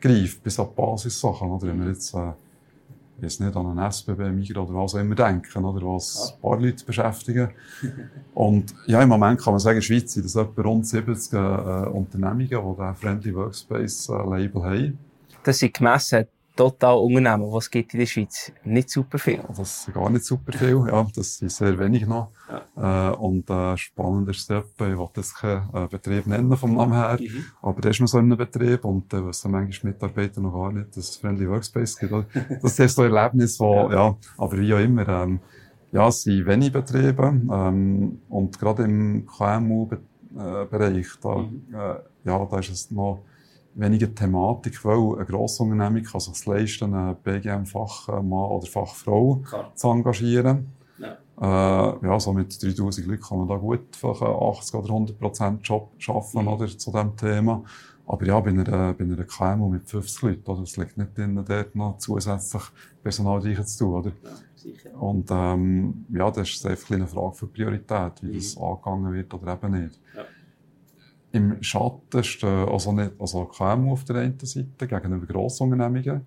greift, 0.00 0.42
bis 0.42 0.58
an 0.58 0.68
die 0.68 0.80
Basissachen. 0.80 1.50
Oder? 1.50 1.66
Wenn 1.68 1.80
wir 1.80 1.88
jetzt 1.88 2.14
äh, 2.14 2.32
jetzt 3.22 3.40
nicht 3.40 3.56
an 3.56 3.66
einen 3.66 3.90
SBB, 3.90 4.30
Migros 4.30 4.68
oder 4.68 4.78
was 4.78 4.94
auch 4.94 4.98
immer 4.98 5.14
denken, 5.14 5.64
oder 5.64 5.86
was 5.86 6.34
ein 6.34 6.40
paar 6.40 6.60
Leute 6.60 6.84
beschäftigen. 6.84 7.50
Und 8.34 8.74
ja, 8.86 9.02
im 9.02 9.08
Moment 9.08 9.40
kann 9.40 9.52
man 9.52 9.60
sagen, 9.60 9.76
in 9.76 9.80
der 9.80 9.86
Schweiz 9.86 10.12
sind 10.12 10.24
das 10.24 10.36
etwa 10.36 10.62
rund 10.62 10.86
70 10.86 11.32
äh, 11.32 11.36
Unternehmungen, 11.88 12.48
die 12.48 12.78
das 12.78 12.98
Friendly 12.98 13.34
Workspace 13.34 14.08
äh, 14.08 14.12
Label 14.12 14.62
haben. 14.62 14.98
Das 15.42 15.58
sind 15.58 15.74
gemessen 15.74 16.26
total 16.60 16.98
Unternehmen, 16.98 17.50
was 17.50 17.70
gibt 17.70 17.94
in 17.94 18.00
der 18.00 18.06
Schweiz? 18.06 18.52
Nicht 18.64 18.90
super 18.90 19.18
viel. 19.18 19.40
Das 19.48 19.86
ist 19.86 19.94
gar 19.94 20.10
nicht 20.10 20.26
super 20.26 20.52
viel, 20.52 20.84
ja. 20.86 21.06
Das 21.14 21.38
sind 21.38 21.50
sehr 21.50 21.78
wenig 21.78 22.06
noch. 22.06 22.32
Ja. 22.76 23.12
Äh, 23.12 23.16
und 23.16 23.48
äh, 23.48 23.78
spannend 23.78 24.28
ist 24.28 24.42
es 24.42 24.50
etwa, 24.50 24.86
ich 24.86 24.98
will 24.98 25.08
jetzt 25.16 25.36
keinen 25.36 25.70
äh, 25.72 25.86
Betrieb 25.86 26.26
nennen 26.26 26.54
vom 26.58 26.74
Namen 26.76 26.92
her, 26.92 27.18
mhm. 27.18 27.44
aber 27.62 27.80
der 27.80 27.92
ist 27.92 28.00
noch 28.00 28.08
so 28.08 28.18
in 28.18 28.26
einem 28.26 28.36
Betrieb 28.36 28.84
und 28.84 29.10
äh, 29.14 29.26
wissen 29.26 29.50
manchmal 29.50 29.92
Mitarbeiter 29.94 30.42
noch 30.42 30.52
gar 30.52 30.70
nicht, 30.72 30.90
dass 30.90 31.08
es 31.08 31.16
Friendly 31.16 31.48
Workspace 31.48 31.96
gibt. 31.98 32.12
Das 32.62 32.78
ist 32.78 32.94
so 32.94 33.02
ein 33.02 33.14
Erlebnis, 33.14 33.58
wo, 33.58 33.74
ja. 33.74 33.92
ja, 33.92 34.16
aber 34.36 34.58
wie 34.58 34.74
auch 34.74 34.80
immer, 34.80 35.08
ähm, 35.08 35.40
ja, 35.92 36.08
es 36.08 36.22
sind 36.22 36.44
wenige 36.44 36.72
Betriebe 36.72 37.22
ähm, 37.22 38.20
und 38.28 38.58
gerade 38.58 38.82
im 38.82 39.26
KMU-Bereich, 39.26 41.06
da, 41.22 41.36
mhm. 41.36 41.62
äh, 41.72 42.28
ja, 42.28 42.44
da 42.50 42.58
ist 42.58 42.70
es 42.70 42.90
noch 42.90 43.22
weniger 43.74 44.14
Thematik, 44.14 44.84
weil 44.84 45.16
eine 45.16 45.26
Grossunternehmung 45.26 46.02
kann 46.02 46.20
sich 46.20 46.46
leisten, 46.46 46.94
einen 46.94 47.16
BGM-Fachmann 47.16 48.32
oder 48.32 48.66
Fachfrau 48.66 49.42
Klar. 49.46 49.72
zu 49.74 49.88
engagieren. 49.88 50.72
Ja. 50.98 51.16
Äh, 51.40 52.06
ja, 52.06 52.20
so 52.20 52.32
mit 52.32 52.62
3000 52.62 53.06
Leuten 53.06 53.22
kann 53.22 53.38
man 53.38 53.48
da 53.48 53.56
gut 53.56 53.96
vielleicht 53.96 54.22
80 54.22 54.74
oder 54.74 54.88
100 54.88 55.18
Prozent 55.18 55.66
Job 55.66 55.90
schaffen, 55.98 56.42
mhm. 56.42 56.48
oder, 56.48 56.66
zu 56.66 56.90
diesem 56.90 57.16
Thema. 57.16 57.64
Aber 58.06 58.26
ja, 58.26 58.40
bei 58.40 58.50
einer, 58.50 58.92
bei 58.92 59.04
einer 59.04 59.24
KMU 59.24 59.68
mit 59.68 59.88
50 59.88 60.22
Leuten, 60.22 60.50
oder, 60.50 60.62
es 60.62 60.76
liegt 60.76 60.98
nicht 60.98 61.16
drin, 61.16 61.42
dort 61.46 61.74
noch 61.76 61.98
zusätzlich 61.98 62.62
Personal 63.02 63.40
zu 63.40 63.78
tun, 63.78 63.94
oder? 63.94 64.10
Ja, 64.22 64.30
sicher. 64.56 65.00
Und, 65.00 65.28
ähm, 65.30 66.06
ja, 66.12 66.28
das 66.30 66.50
ist 66.50 66.66
einfach 66.66 66.90
eine 66.90 67.06
Frage 67.06 67.34
für 67.34 67.46
Priorität, 67.46 68.14
wie 68.22 68.32
mhm. 68.32 68.34
das 68.34 68.56
angegangen 68.58 69.12
wird 69.12 69.32
oder 69.32 69.52
eben 69.54 69.82
nicht. 69.84 70.00
Ja 70.16 70.24
im 71.32 71.62
Schatten 71.62 72.24
stehen 72.24 72.68
also 72.68 72.92
nicht 72.92 73.12
also 73.18 73.44
KMU 73.44 73.92
auf 73.92 74.04
der 74.04 74.16
einen 74.16 74.38
Seite 74.40 74.86
gegenüber 74.86 75.26
Grossunternehmungen, 75.26 76.22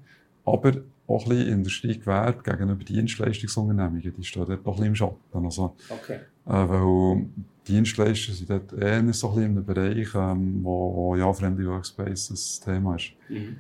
aber 0.46 0.72
auch 1.08 1.24
ein 1.24 1.30
bisschen 1.30 1.48
Industriegewerbe 1.50 2.44
gegenüber 2.44 2.84
Dienstleistungsunternehmungen, 2.84 4.14
die 4.18 4.24
stehen 4.24 4.46
dort 4.46 4.66
auch 4.66 4.72
ein 4.72 4.72
bisschen 4.72 4.86
im 4.88 4.96
Schatten. 4.96 5.46
Also, 5.46 5.76
Okay. 5.90 6.20
äh, 6.46 6.52
weil 6.52 7.26
Dienstleister 7.68 8.34
sind 8.34 8.50
dort 8.50 8.74
eher 8.74 9.00
so 9.14 9.30
ein 9.30 9.36
bisschen 9.36 9.44
in 9.44 9.52
einem 9.52 9.66
Bereich, 9.66 10.10
ähm, 10.16 10.60
wo, 10.64 10.94
wo 10.96 11.16
ja 11.16 11.32
Friendly 11.32 11.68
Workspaces 11.68 12.62
Thema 12.62 12.96
ist. 12.96 13.12
Mhm. 13.30 13.58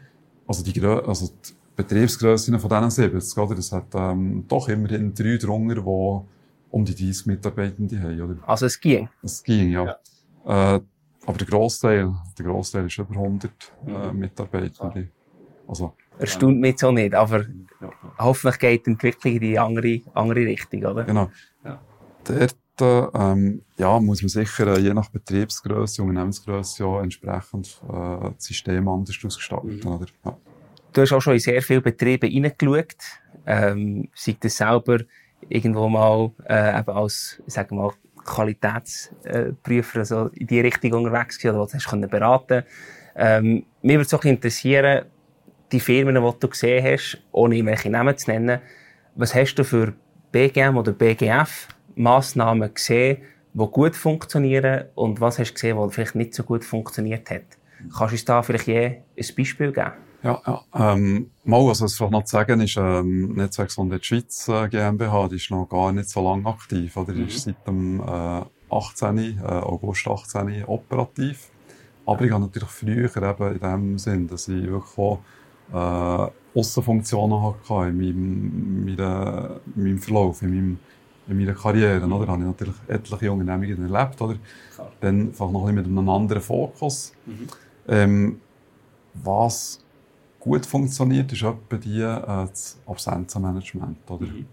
Also 0.47 0.63
die, 0.63 0.73
Grö 0.73 0.99
also 0.99 1.27
die 1.27 1.53
Betriebsgrössen 1.75 2.60
von 2.60 2.69
diesen 2.69 2.89
70, 2.91 3.38
oder? 3.38 3.56
Das 3.56 3.71
hat 3.71 3.88
ähm, 3.95 4.45
doch 4.47 4.67
immerhin 4.69 5.13
drei 5.13 5.38
drunter, 5.38 5.75
die 5.75 6.27
um 6.71 6.86
die 6.86 6.95
30 6.95 7.25
Mitarbeitende 7.27 8.01
haben, 8.01 8.21
oder? 8.21 8.36
Also 8.47 8.65
es 8.65 8.79
ging. 8.79 9.08
Es 9.21 9.43
ging, 9.43 9.69
ja. 9.71 9.95
Äh, 10.45 10.82
aber 11.25 11.38
der 11.38 11.47
Grossteil, 11.47 12.13
der 12.38 12.45
Grossteil 12.45 12.86
ist 12.86 12.97
über 12.97 13.13
100 13.15 13.51
äh, 13.88 14.12
Mhm. 14.12 14.19
Mitarbeitende. 14.19 15.09
Also, 15.67 15.93
Erstaunt 16.19 16.59
mich 16.59 16.77
so 16.77 16.91
nicht, 16.91 17.15
aber 17.15 17.41
ja. 17.81 17.89
hoffentlich 18.19 18.59
geht 18.59 18.86
die 18.86 18.91
Entwicklung 18.91 19.33
in 19.33 19.39
die 19.39 19.59
andere, 19.59 20.01
andere 20.13 20.45
Richtung, 20.45 20.86
oder? 20.86 21.03
Genau. 21.05 21.31
Ja. 21.63 21.81
Dort 22.23 22.55
ähm, 23.13 23.62
ja, 23.77 23.99
muss 23.99 24.21
man 24.21 24.29
sicher 24.29 24.67
äh, 24.67 24.79
je 24.79 24.93
nach 24.93 25.09
Betriebsgröße, 25.09 26.01
Unternehmensgröße 26.01 26.83
ja 26.83 27.01
entsprechend 27.01 27.81
äh, 27.88 28.31
das 28.36 28.45
System 28.45 28.88
anders 28.88 29.17
ausgestalten. 29.23 29.79
Mhm. 29.83 29.88
Oder? 29.88 30.05
Ja. 30.25 30.38
Du 30.91 31.01
hast 31.01 31.13
auch 31.13 31.21
schon 31.21 31.33
in 31.33 31.39
sehr 31.39 31.62
viele 31.62 31.81
Betriebe 31.81 32.27
hineingeschaut. 32.27 32.95
Ähm, 33.45 34.09
sei 34.15 34.38
das 34.39 34.57
selber 34.57 34.99
irgendwo 35.49 35.89
mal 35.89 36.31
äh, 36.47 36.79
eben 36.79 36.91
als, 36.91 37.41
ich 37.45 37.53
sage 37.53 37.75
mal, 37.75 37.91
Qualitätsprüfer 38.25 39.99
also 39.99 40.27
in 40.33 40.47
die 40.47 40.59
Richtung 40.62 40.93
unterwegs 40.93 41.38
gewesen, 41.38 41.55
oder 41.55 41.65
was 41.65 41.73
hast 41.73 41.91
du 41.91 42.07
beraten 42.07 42.63
ähm, 43.15 43.65
Mich 43.81 43.97
würde 43.97 44.15
es 44.15 44.25
interessieren, 44.25 45.05
die 45.71 45.79
Firmen, 45.79 46.15
die 46.15 46.39
du 46.39 46.47
gesehen 46.47 46.86
hast, 46.86 47.21
ohne 47.31 47.55
irgendwelche 47.55 47.89
Namen 47.89 48.17
zu 48.17 48.31
nennen, 48.31 48.59
was 49.15 49.36
hast 49.36 49.55
du 49.55 49.63
für 49.63 49.93
BGM 50.31 50.77
oder 50.77 50.91
BGF 50.91 51.67
Massnahmen 51.95 52.73
gesehen, 52.73 53.23
die 53.53 53.65
gut 53.65 53.95
funktionieren 53.95 54.86
und 54.95 55.21
was 55.21 55.39
hast 55.39 55.51
du 55.51 55.53
gesehen, 55.53 55.77
was 55.77 55.93
vielleicht 55.93 56.15
nicht 56.15 56.33
so 56.33 56.43
gut 56.43 56.63
funktioniert 56.63 57.29
hat? 57.29 57.43
Kannst 57.95 57.99
du 57.99 58.15
uns 58.15 58.25
da 58.25 58.41
vielleicht 58.41 58.67
je 58.67 58.86
ein 58.86 59.36
Beispiel 59.38 59.71
geben? 59.71 59.91
Ja, 60.23 60.41
ja. 60.47 60.62
Ähm, 60.93 61.31
mal, 61.43 61.67
also, 61.67 61.83
was 61.83 61.95
vielleicht 61.95 62.12
noch 62.13 62.23
zu 62.23 62.31
sagen 62.31 62.62
ist, 62.62 62.77
ähm, 62.77 63.33
Netzwerk 63.33 63.67
Gesundheit 63.67 64.05
Schweiz 64.05 64.47
äh, 64.47 64.69
GmbH, 64.69 65.27
die 65.27 65.36
ist 65.36 65.51
noch 65.51 65.67
gar 65.67 65.91
nicht 65.91 66.09
so 66.09 66.23
lange 66.23 66.45
aktiv, 66.47 66.95
oder? 66.95 67.12
Die 67.13 67.21
Mhm. 67.21 67.27
ist 67.27 67.43
seit 67.43 67.67
dem 67.67 67.99
äh, 67.99 68.41
18., 68.69 69.17
äh, 69.17 69.41
August 69.43 70.07
18 70.07 70.63
operativ. 70.65 71.49
Aber 72.05 72.23
ich 72.23 72.31
habe 72.31 72.43
natürlich 72.43 72.69
früher 72.69 73.15
eben 73.15 73.53
in 73.53 73.59
dem 73.59 73.97
Sinn, 73.97 74.27
dass 74.27 74.47
ich 74.47 74.63
wirklich 74.65 74.97
auch, 74.97 75.19
äh, 75.73 76.31
Aussenfunktionen 76.59 77.41
hatte 77.41 77.89
in 77.89 77.97
meinem, 77.97 78.86
meiner, 78.86 79.59
in 79.75 79.83
meinem 79.83 79.99
Verlauf, 79.99 80.41
in, 80.41 80.49
meinem, 80.49 80.79
in 81.27 81.38
meiner 81.38 81.53
Karriere, 81.53 82.05
oder? 82.05 82.25
Da 82.25 82.31
habe 82.33 82.41
ich 82.41 82.47
natürlich 82.47 82.75
etliche 82.88 83.31
Unternehmungen 83.31 83.93
erlebt, 83.93 84.21
oder? 84.21 84.36
Klar. 84.75 84.91
Dann 85.01 85.33
vielleicht 85.33 85.51
noch 85.53 85.65
ein 85.67 85.75
bisschen 85.75 85.91
mit 85.93 85.99
einem 85.99 86.09
anderen 86.09 86.41
Fokus. 86.41 87.13
Mhm. 87.25 87.47
Ähm, 87.88 88.41
was 89.15 89.82
gut 90.43 90.65
funktioniert, 90.65 91.32
ist 91.32 91.41
etwa 91.43 91.77
die, 91.77 92.01
äh, 92.01 92.47
das 92.49 92.77
Absenzenmanagement, 92.86 93.97
oder? 94.10 94.25
Mhm. 94.25 94.45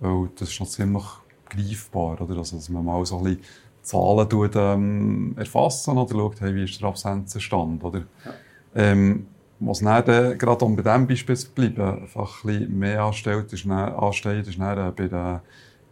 Weil 0.00 0.28
das 0.38 0.50
ist 0.50 0.60
noch 0.60 0.68
ziemlich 0.68 1.04
greifbar, 1.48 2.20
oder? 2.20 2.38
Also, 2.38 2.56
dass 2.56 2.68
man 2.68 2.84
mal 2.84 3.04
so 3.06 3.18
ein 3.18 3.24
bisschen 3.24 3.40
Zahlen 3.82 4.28
tut, 4.28 4.56
ähm, 4.56 5.34
erfassen 5.38 5.96
oder 5.96 6.12
schaut, 6.12 6.40
hey, 6.40 6.54
wie 6.54 6.64
ist 6.64 6.80
der 6.80 6.88
Absenzenstand, 6.88 7.84
oder? 7.84 8.00
Ja. 8.00 8.32
Ähm, 8.74 9.26
was 9.60 9.78
dann, 9.78 10.36
gerade 10.36 10.64
um 10.64 10.76
bei 10.76 10.82
diesem 10.82 11.06
Beispiel 11.06 11.36
zu 11.36 11.50
bleiben, 11.50 12.02
einfach 12.02 12.44
ein 12.44 12.46
bisschen 12.46 12.78
mehr 12.78 13.02
anstellt, 13.04 13.52
ist 13.52 13.64
dann, 13.64 13.94
ansteht, 13.94 14.48
ist 14.48 14.58
dann 14.58 14.88
äh, 14.88 14.90
bei 14.90 15.06
den, 15.08 15.40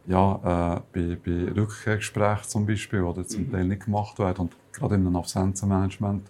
ja, 0.07 0.35
äh, 0.35 0.81
bei, 0.93 1.17
bei 1.25 1.53
Rückkehrgesprächen 1.53 2.49
zum 2.49 2.67
Beispiel, 2.67 3.03
oder 3.03 3.25
zum 3.25 3.47
Mhm. 3.47 3.53
Teil 3.53 3.65
nicht 3.65 3.85
gemacht 3.85 4.19
werden. 4.19 4.41
Und 4.43 4.57
gerade 4.73 4.97
in 4.97 5.07
einem 5.07 5.17
Absenzenmanagement 5.17 6.29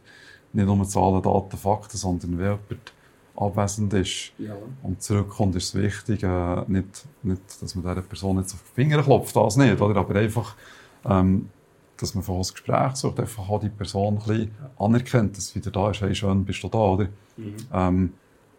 nicht 0.53 0.67
nur 0.67 0.85
Zahlen, 0.85 1.23
Daten, 1.23 1.57
Fakten, 1.57 1.97
sondern 1.97 2.39
wenn 2.39 2.45
jemand 2.45 2.93
abwesend 3.37 3.92
ist 3.94 4.33
Ja. 4.38 4.55
und 4.83 5.03
zurückkommt, 5.03 5.57
ist 5.57 5.75
es 5.75 5.75
wichtig, 5.75 6.23
äh, 6.23 6.62
nicht, 6.68 7.05
nicht, 7.23 7.40
dass 7.61 7.75
man 7.75 7.85
dieser 7.85 8.03
Person 8.07 8.38
jetzt 8.38 8.55
auf 8.55 8.62
die 8.70 8.75
Finger 8.83 9.03
klopft, 9.03 9.35
das 9.37 9.57
nicht, 9.57 9.81
oder? 9.81 10.01
aber 10.01 10.14
einfach, 10.16 10.55
ähm, 11.05 11.49
dass 11.97 12.14
man 12.14 12.23
von 12.25 12.38
das 12.38 12.53
Gespräch 12.53 12.94
sucht, 12.97 13.18
einfach 13.20 13.49
auch 13.49 13.61
die 13.61 13.68
Person 13.68 14.14
ein 14.14 14.18
bisschen 14.18 14.51
anerkennt, 14.79 15.37
dass 15.37 15.49
sie 15.49 15.57
wieder 15.57 15.70
da 15.70 15.90
ist, 15.90 16.01
hey, 16.01 16.14
schön, 16.14 16.44
bist 16.44 16.62
du 16.62 16.68
da, 16.68 16.79
oder? 16.79 17.09
Mhm. 17.37 17.57
Ähm, 17.73 18.12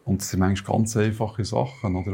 und 0.05 0.21
es 0.21 0.29
sind 0.29 0.39
manchmal 0.39 0.77
ganz 0.77 0.95
einfache 0.97 1.43
Sachen, 1.43 1.95
oder, 1.95 2.11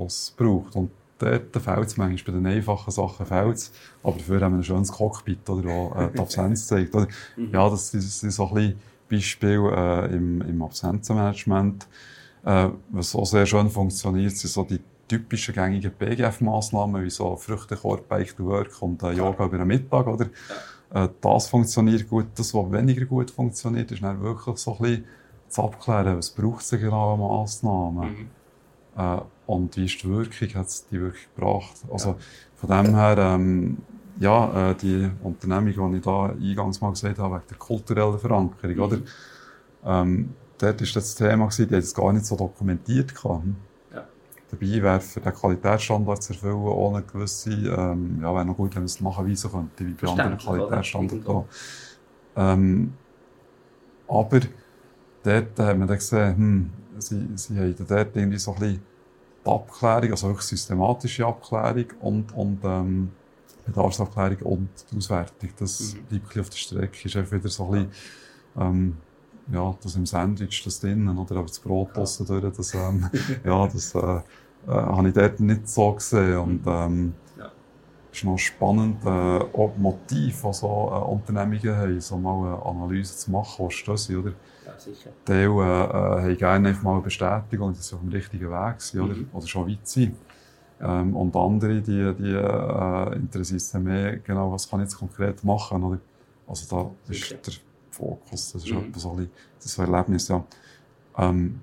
die 0.00 0.06
es 0.06 0.34
braucht. 0.36 0.74
Und 0.74 0.90
dort 1.18 1.56
fehlt 1.56 1.86
es 1.86 1.96
manchmal, 1.96 2.34
bei 2.34 2.40
den 2.40 2.46
einfachen 2.58 2.90
Sachen 2.90 3.24
fehlt 3.24 3.54
es. 3.56 3.72
Aber 4.02 4.16
dafür 4.18 4.40
haben 4.40 4.54
wir 4.54 4.58
ein 4.60 4.64
schönes 4.64 4.90
Cockpit, 4.90 5.48
oder, 5.48 5.64
wo 5.64 5.94
äh, 5.96 6.10
die 6.12 6.18
Absenz 6.18 6.66
zeigt. 6.66 6.94
Oder? 6.94 7.06
Ja, 7.52 7.70
das 7.70 7.92
das 7.92 8.20
sind 8.20 8.32
so 8.32 8.48
ein 8.48 8.54
bisschen 8.54 8.80
Beispiele 9.14 10.08
äh, 10.10 10.14
im, 10.14 10.40
im 10.42 10.62
Absenzenmanagement. 10.62 11.86
Äh, 12.44 12.68
was 12.90 13.14
auch 13.14 13.26
sehr 13.26 13.46
schön 13.46 13.70
funktioniert, 13.70 14.36
sind 14.36 14.50
so 14.50 14.64
die 14.64 14.80
typischen 15.08 15.54
gängigen 15.54 15.92
BGF-Massnahmen, 15.98 17.04
wie 17.04 17.10
so 17.10 17.36
Früchtekorb, 17.36 18.08
Bike 18.08 18.36
to 18.36 18.44
Work 18.44 18.80
und 18.80 19.02
äh, 19.02 19.12
Yoga 19.12 19.46
über 19.46 19.58
den 19.58 19.66
Mittag, 19.66 20.06
oder? 20.06 20.26
Äh, 20.92 21.08
das 21.20 21.48
funktioniert 21.48 22.08
gut. 22.08 22.26
Das, 22.34 22.54
was 22.54 22.72
weniger 22.72 23.04
gut 23.04 23.30
funktioniert, 23.30 23.90
ist 23.92 24.02
dann 24.02 24.20
wirklich 24.22 24.58
so 24.58 24.72
ein 24.72 24.78
bisschen 24.78 25.04
zu 25.48 25.62
abklären, 25.62 26.18
was 26.18 26.30
braucht 26.30 26.62
es 26.62 26.70
genau 26.70 27.14
an 27.14 27.20
Massnahmen? 27.20 28.08
Mhm. 28.10 28.28
Äh, 28.96 29.20
und 29.46 29.76
wie 29.76 29.84
ist 29.84 30.02
die 30.02 30.08
Wirkung, 30.08 30.54
hat 30.54 30.66
es 30.66 30.86
die 30.88 31.00
wirklich 31.00 31.28
gebracht? 31.34 31.76
Also, 31.92 32.16
von 32.56 32.68
dem 32.70 32.94
her, 32.94 33.18
ähm, 33.18 33.78
ja, 34.18 34.70
äh, 34.70 34.74
die 34.74 35.10
Unternehmung, 35.22 35.92
die 35.92 35.98
ich 35.98 36.04
da 36.04 36.26
eingangs 36.26 36.80
mal 36.80 36.90
gesagt 36.90 37.18
habe, 37.18 37.36
wegen 37.36 37.44
der 37.48 37.56
kulturellen 37.58 38.18
Verankerung, 38.18 38.76
Mhm. 38.76 38.82
oder? 38.82 38.98
Ähm, 39.84 40.34
dort 40.58 40.80
war 40.80 40.88
das 40.94 41.14
Thema, 41.14 41.46
gewesen, 41.46 41.68
die 41.68 41.74
es 41.74 41.94
gar 41.94 42.12
nicht 42.12 42.26
so 42.26 42.36
dokumentiert. 42.36 43.14
Gehabt. 43.14 43.44
Ja. 43.92 44.04
Dabei 44.50 44.82
wäre 44.82 45.00
für 45.00 45.20
den 45.20 45.32
Qualitätsstandard 45.34 46.22
zu 46.22 46.32
erfüllen, 46.32 46.54
ohne 46.54 47.02
gewisse, 47.02 47.50
ähm, 47.50 48.18
ja, 48.22 48.34
wäre 48.34 48.44
noch 48.44 48.56
gut, 48.56 48.74
wenn 48.74 48.82
man 48.82 48.86
es 48.86 49.00
nachweisen 49.00 49.50
könnte, 49.50 49.86
wie 49.86 49.92
bei 49.92 50.08
anderen? 50.08 50.38
Qualitätsstandards 50.38 51.26
auch. 51.26 51.46
Ähm, 52.36 52.92
aber 54.08 54.40
dort 55.22 55.58
hat 55.58 55.78
man 55.78 55.88
dann 55.88 55.96
gesehen, 55.96 56.36
hm, 56.36 56.70
sie, 56.98 57.26
sie 57.34 57.58
haben 57.58 57.74
dort 57.88 58.16
irgendwie 58.16 58.38
so 58.38 58.52
ein 58.54 58.60
bisschen 58.60 58.80
die 59.44 59.50
Abklärung, 59.50 60.10
also 60.12 60.28
wirklich 60.28 60.46
systematische 60.46 61.26
Abklärung 61.26 61.86
und, 62.00 62.32
und 62.34 62.58
ähm, 62.64 63.10
Bedarfsabklärung 63.64 64.38
und 64.42 64.90
die 64.90 64.96
Auswertung. 64.96 65.50
Das 65.58 65.94
Mhm. 65.94 66.06
bleibt 66.06 66.38
auf 66.38 66.50
der 66.50 66.56
Strecke. 66.58 67.08
Ist 67.08 67.16
einfach 67.16 67.32
wieder 67.36 67.48
so 67.48 67.72
ein 67.72 67.88
bisschen, 67.88 67.92
ähm, 68.56 69.02
ja, 69.46 69.78
das 69.82 69.96
im 69.96 70.06
Sandwich, 70.06 70.62
das 70.64 70.80
drinnen, 70.80 71.16
oder? 71.18 71.36
Aber 71.36 71.46
das 71.48 71.60
Brot 71.60 71.96
aussen 71.98 72.26
durch, 72.26 72.54
das, 72.56 72.74
ähm, 72.74 73.08
ja, 73.44 73.66
das, 73.66 73.94
äh, 73.94 73.98
äh, 73.98 74.22
habe 74.66 75.08
ich 75.08 75.14
dort 75.14 75.40
nicht 75.40 75.68
so 75.68 75.92
gesehen. 75.94 76.38
Und, 76.38 76.64
ähm, 76.66 77.14
Ja. 77.36 77.52
ist 78.12 78.24
noch 78.24 78.38
spannend, 78.38 79.04
äh, 79.04 79.08
auch 79.08 79.76
Motive, 79.76 80.48
die 80.48 80.52
so 80.54 80.68
äh, 80.92 81.10
Unternehmungen 81.12 81.76
haben, 81.76 82.00
so 82.00 82.18
mal 82.18 82.46
eine 82.54 82.62
Analyse 82.66 83.16
zu 83.16 83.30
machen, 83.30 83.66
was 83.66 83.74
stehen 83.74 83.96
sie, 83.96 84.16
oder? 84.16 84.32
Ja, 84.66 84.78
sicher. 84.78 85.10
Teil 85.24 85.48
äh, 85.48 85.48
äh, 85.48 86.22
haben 86.22 86.36
gerne 86.36 86.68
einfach 86.68 86.82
mal 86.82 86.92
eine 86.94 87.02
Bestätigung, 87.02 87.72
dass 87.74 87.88
sie 87.88 87.94
auf 87.94 88.00
dem 88.00 88.10
richtigen 88.10 88.50
Weg 88.50 88.80
sind 88.80 89.00
oder, 89.00 89.14
Mhm. 89.14 89.28
oder 89.32 89.46
schon 89.46 89.68
weit 89.68 89.86
sind. 89.86 90.16
Ähm, 90.86 91.16
und 91.16 91.34
andere, 91.34 91.80
die, 91.80 92.14
die 92.14 92.32
äh, 92.32 93.16
interessieren 93.16 93.58
sich 93.58 93.80
mehr, 93.80 94.18
genau, 94.18 94.52
was 94.52 94.68
kann 94.68 94.80
ich 94.80 94.84
jetzt 94.84 94.98
konkret 94.98 95.42
machen. 95.42 95.82
Oder? 95.82 95.98
Also 96.46 96.66
da 96.76 97.12
Sicher. 97.12 97.36
ist 97.36 97.46
der 97.46 97.54
Fokus, 97.90 98.52
das 98.52 98.64
ist 98.64 98.70
Mhm. 98.72 98.78
etwas 98.88 99.02
so 99.02 99.12
ein 99.12 99.30
das 99.56 99.66
ist 99.66 99.80
ein 99.80 99.92
Erlebnis, 99.92 100.28
ja. 100.28 100.44
Ähm, 101.16 101.60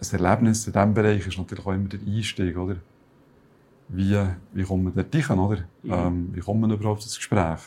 ein 0.00 0.20
Erlebnis 0.20 0.66
in 0.66 0.72
diesem 0.74 0.94
Bereich 0.94 1.26
ist 1.26 1.38
natürlich 1.38 1.64
auch 1.66 1.72
immer 1.72 1.88
der 1.88 2.00
Einstieg, 2.00 2.56
oder? 2.58 2.76
Wie, 3.88 4.18
wie 4.52 4.62
kommt 4.64 4.84
man 4.84 4.92
dort 4.94 5.30
rein, 5.30 5.38
oder? 5.38 5.64
Mhm. 5.82 5.92
Ähm, 5.92 6.28
wie 6.34 6.40
kommt 6.40 6.60
man 6.60 6.70
überhaupt 6.70 7.02
ins 7.04 7.16
Gespräch? 7.16 7.60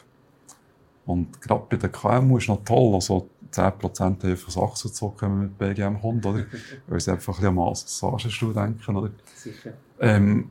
Und 1.06 1.42
gerade 1.42 1.66
bei 1.68 1.78
den 1.78 1.92
KMU 1.92 2.38
ist 2.38 2.48
noch 2.48 2.64
toll, 2.64 2.94
also 2.94 3.28
10% 3.52 4.00
haben 4.00 4.18
einfach 4.22 4.52
Sachen 4.52 4.76
zurückkommen 4.94 5.40
mit 5.42 5.58
BGM-Kunden, 5.58 6.28
oder? 6.28 6.46
Weil 6.88 7.00
sie 7.00 7.12
einfach 7.12 7.34
ein 7.34 7.42
bisschen 7.42 7.48
an 7.50 7.56
Massagestuhl 7.56 8.54
denken, 8.54 8.96
oder? 8.96 9.10
Sicher. 9.36 9.74
Ähm, 10.00 10.50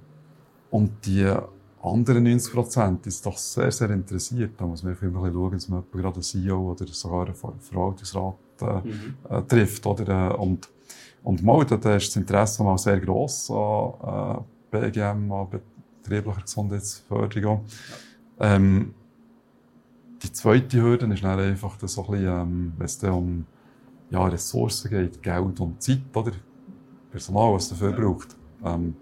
und 0.70 0.90
die 1.06 1.32
anderen 1.82 2.26
90% 2.26 3.06
ist 3.06 3.24
doch 3.24 3.38
sehr, 3.38 3.70
sehr 3.72 3.90
interessiert. 3.90 4.52
Da 4.58 4.66
muss 4.66 4.82
man 4.82 4.92
einfach 4.92 5.06
immer 5.06 5.30
schauen, 5.32 5.52
dass 5.52 5.68
man 5.68 5.82
gerade 5.92 6.14
einen 6.14 6.22
CEO 6.22 6.72
oder 6.72 6.86
sogar 6.88 7.26
einen 7.26 7.34
Ver- 7.34 7.54
Verwaltungsrat 7.58 8.34
äh, 8.60 8.64
Mhm. 8.88 9.14
äh, 9.28 9.42
trifft. 9.42 9.86
Oder? 9.86 10.32
Äh, 10.32 10.34
und, 10.34 10.68
und 11.22 11.42
mal, 11.42 11.64
da 11.64 11.96
ist 11.96 12.08
das 12.08 12.16
Interesse 12.16 12.62
mal 12.62 12.76
sehr 12.78 13.00
gross 13.00 13.50
an 13.50 14.44
äh, 14.72 14.80
BGM, 14.90 15.32
an 15.32 15.48
betrieblicher 16.02 16.42
Gesundheitsförderung. 16.42 17.64
Ähm, 18.38 18.94
die 20.22 20.32
zweite 20.32 20.82
Hürde 20.82 21.06
ist 21.12 21.24
dann 21.24 21.38
einfach 21.40 21.78
das 21.78 21.94
so 21.94 22.04
ein 22.04 22.10
bisschen, 22.10 22.26
ähm, 22.40 22.72
wenn 22.76 22.86
es 22.86 23.02
um 23.04 23.46
ja, 24.10 24.26
Ressourcen 24.26 24.90
geht, 24.90 25.22
Geld 25.22 25.60
und 25.60 25.82
Zeit, 25.82 26.00
oder? 26.14 26.32
Personal, 27.10 27.54
was 27.54 27.70
dafür 27.70 27.92
braucht. 27.92 28.36
Ähm, 28.64 28.94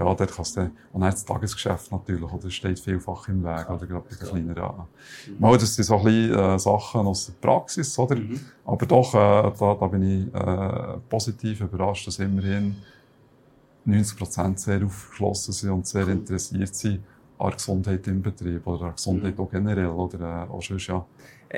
ja, 0.00 0.14
dort 0.14 0.34
kannst 0.34 0.56
du, 0.56 0.70
und 0.92 1.02
auch 1.02 1.10
das 1.10 1.24
Tagesgeschäft 1.26 1.92
natürlich, 1.92 2.32
oder, 2.32 2.50
steht 2.50 2.80
vielfach 2.80 3.28
im 3.28 3.44
Weg, 3.44 3.68
oder, 3.68 3.86
gerade 3.86 4.04
bei 4.08 4.16
den 4.16 4.28
kleineren, 4.28 4.56
ja. 4.56 4.86
Mal, 5.38 5.58
das 5.58 5.74
sind 5.74 5.84
so 5.84 5.98
ein 5.98 6.04
bisschen, 6.04 6.38
äh, 6.38 6.58
Sachen 6.58 7.06
aus 7.06 7.26
der 7.26 7.34
Praxis, 7.34 7.98
oder? 7.98 8.16
Mhm. 8.16 8.40
Aber 8.64 8.86
doch, 8.86 9.14
äh, 9.14 9.52
da, 9.58 9.74
da 9.78 9.86
bin 9.88 10.02
ich, 10.02 10.34
äh, 10.34 10.98
positiv 11.08 11.60
überrascht, 11.60 12.06
dass 12.06 12.18
immerhin 12.18 12.76
90 13.84 14.16
Prozent 14.16 14.60
sehr 14.60 14.82
aufgeschlossen 14.84 15.52
sind 15.52 15.70
und 15.70 15.86
sehr 15.86 16.08
interessiert 16.08 16.74
sind 16.74 17.04
an 17.38 17.52
Gesundheit 17.52 18.06
im 18.06 18.22
Betrieb 18.22 18.66
oder 18.66 18.86
an 18.86 18.94
Gesundheit 18.94 19.36
mhm. 19.36 19.44
auch 19.44 19.50
generell, 19.50 19.86
oder, 19.88 20.46
äh, 20.48 20.50
auch 20.50 20.62
sonst, 20.62 20.86
ja. 20.86 21.04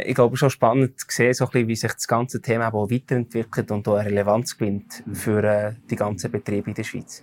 Ich 0.04 0.14
glaube, 0.16 0.36
schon 0.36 0.50
spannend 0.50 0.98
zu 0.98 1.06
sehen, 1.10 1.34
so 1.34 1.44
ein 1.44 1.50
bisschen, 1.50 1.68
wie 1.68 1.76
sich 1.76 1.92
das 1.92 2.08
ganze 2.08 2.40
Thema 2.40 2.74
auch 2.74 2.90
weiterentwickelt 2.90 3.70
und 3.70 3.86
auch 3.86 3.96
eine 3.96 4.10
Relevanz 4.10 4.58
gewinnt 4.58 5.06
mhm. 5.06 5.14
für 5.14 5.44
äh, 5.44 5.74
die 5.88 5.96
ganzen 5.96 6.32
Betriebe 6.32 6.70
in 6.70 6.74
der 6.74 6.82
Schweiz. 6.82 7.22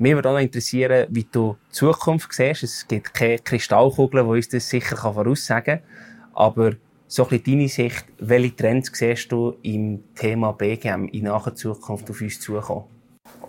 Mich 0.00 0.14
würde 0.14 0.28
auch 0.28 0.34
noch 0.34 0.40
interessieren, 0.40 1.08
wie 1.10 1.24
du 1.24 1.56
die 1.70 1.72
Zukunft 1.72 2.32
siehst. 2.32 2.62
Es 2.62 2.86
gibt 2.86 3.12
keine 3.12 3.40
Kristallkugel, 3.40 4.22
die 4.22 4.28
uns 4.28 4.48
das 4.48 4.68
sicher 4.68 4.96
voraussagen 4.96 5.80
kann. 5.80 5.88
Aber 6.34 6.72
so 7.08 7.24
ein 7.24 7.30
bisschen 7.30 7.58
deine 7.58 7.68
Sicht, 7.68 8.04
welche 8.18 8.54
Trends 8.54 8.92
siehst 8.94 9.32
du 9.32 9.56
im 9.62 10.04
Thema 10.14 10.52
BGM 10.52 11.08
in 11.08 11.24
naher 11.24 11.52
Zukunft 11.52 12.08
auf 12.10 12.20
uns 12.20 12.38
zukommen? 12.38 12.84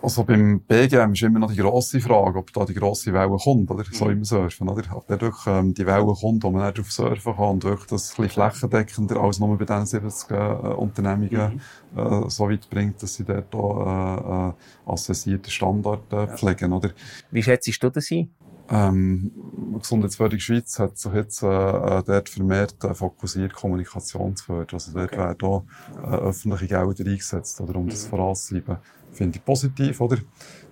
Also 0.02 0.24
beim 0.24 0.60
BGM 0.60 1.12
ist 1.12 1.22
immer 1.22 1.40
noch 1.40 1.52
die 1.52 1.58
grosse 1.58 2.00
Frage, 2.00 2.38
ob 2.38 2.52
da 2.52 2.64
die 2.64 2.74
grosse 2.74 3.12
Welle 3.12 3.36
kommt, 3.36 3.70
oder? 3.70 3.84
So 3.90 4.06
mhm. 4.06 4.12
im 4.12 4.24
Surfen, 4.24 4.68
oder? 4.68 4.96
Ob 4.96 5.06
da 5.06 5.20
wirklich, 5.20 5.46
ähm, 5.46 5.74
die 5.74 5.86
Welle 5.86 6.14
kommt, 6.18 6.42
wo 6.42 6.50
man 6.50 6.64
nicht 6.64 6.78
drauf 6.78 6.90
surfen 6.90 7.36
kann 7.36 7.48
und 7.48 7.64
wirklich 7.64 7.88
das 7.88 8.10
ein 8.10 8.24
bisschen 8.24 8.28
flächendeckender 8.30 9.20
als 9.20 9.40
nur 9.40 9.58
bei 9.58 9.64
diesen 9.64 9.86
70 9.86 10.30
äh, 10.30 10.34
Unternehmungen 10.34 11.60
mhm. 11.94 11.98
äh, 11.98 12.30
so 12.30 12.48
weit 12.48 12.68
bringt, 12.70 13.02
dass 13.02 13.14
sie 13.14 13.24
dort 13.24 13.54
auch, 13.54 14.54
äh, 14.54 14.90
assessierte 14.90 15.50
Standards 15.50 16.12
äh, 16.12 16.26
pflegen, 16.36 16.72
oder? 16.72 16.90
Wie 17.30 17.42
schätzt 17.42 17.82
du 17.82 17.90
das 17.90 18.10
ein? 18.10 18.30
Ähm, 18.72 19.32
Gesundheitsförderung 19.80 20.38
Schweiz 20.38 20.78
hat 20.78 20.96
sich 20.96 21.12
jetzt 21.12 21.42
äh, 21.42 21.46
äh, 21.46 22.02
dort 22.06 22.28
vermehrt 22.28 22.84
äh, 22.84 22.94
fokussiert, 22.94 23.52
Kommunikation 23.52 24.36
zu 24.36 24.44
fördern. 24.44 24.74
Also 24.74 24.92
dort 24.92 25.12
okay. 25.12 25.18
werden 25.18 25.42
auch 25.42 25.64
äh, 26.04 26.16
öffentliche 26.16 26.68
Gelder 26.68 27.10
eingesetzt, 27.10 27.60
oder, 27.60 27.74
um 27.74 27.88
das 27.88 28.04
mhm. 28.04 28.10
voranzutreiben 28.10 28.76
finde 29.12 29.38
ich 29.38 29.44
positiv, 29.44 30.00
oder? 30.00 30.18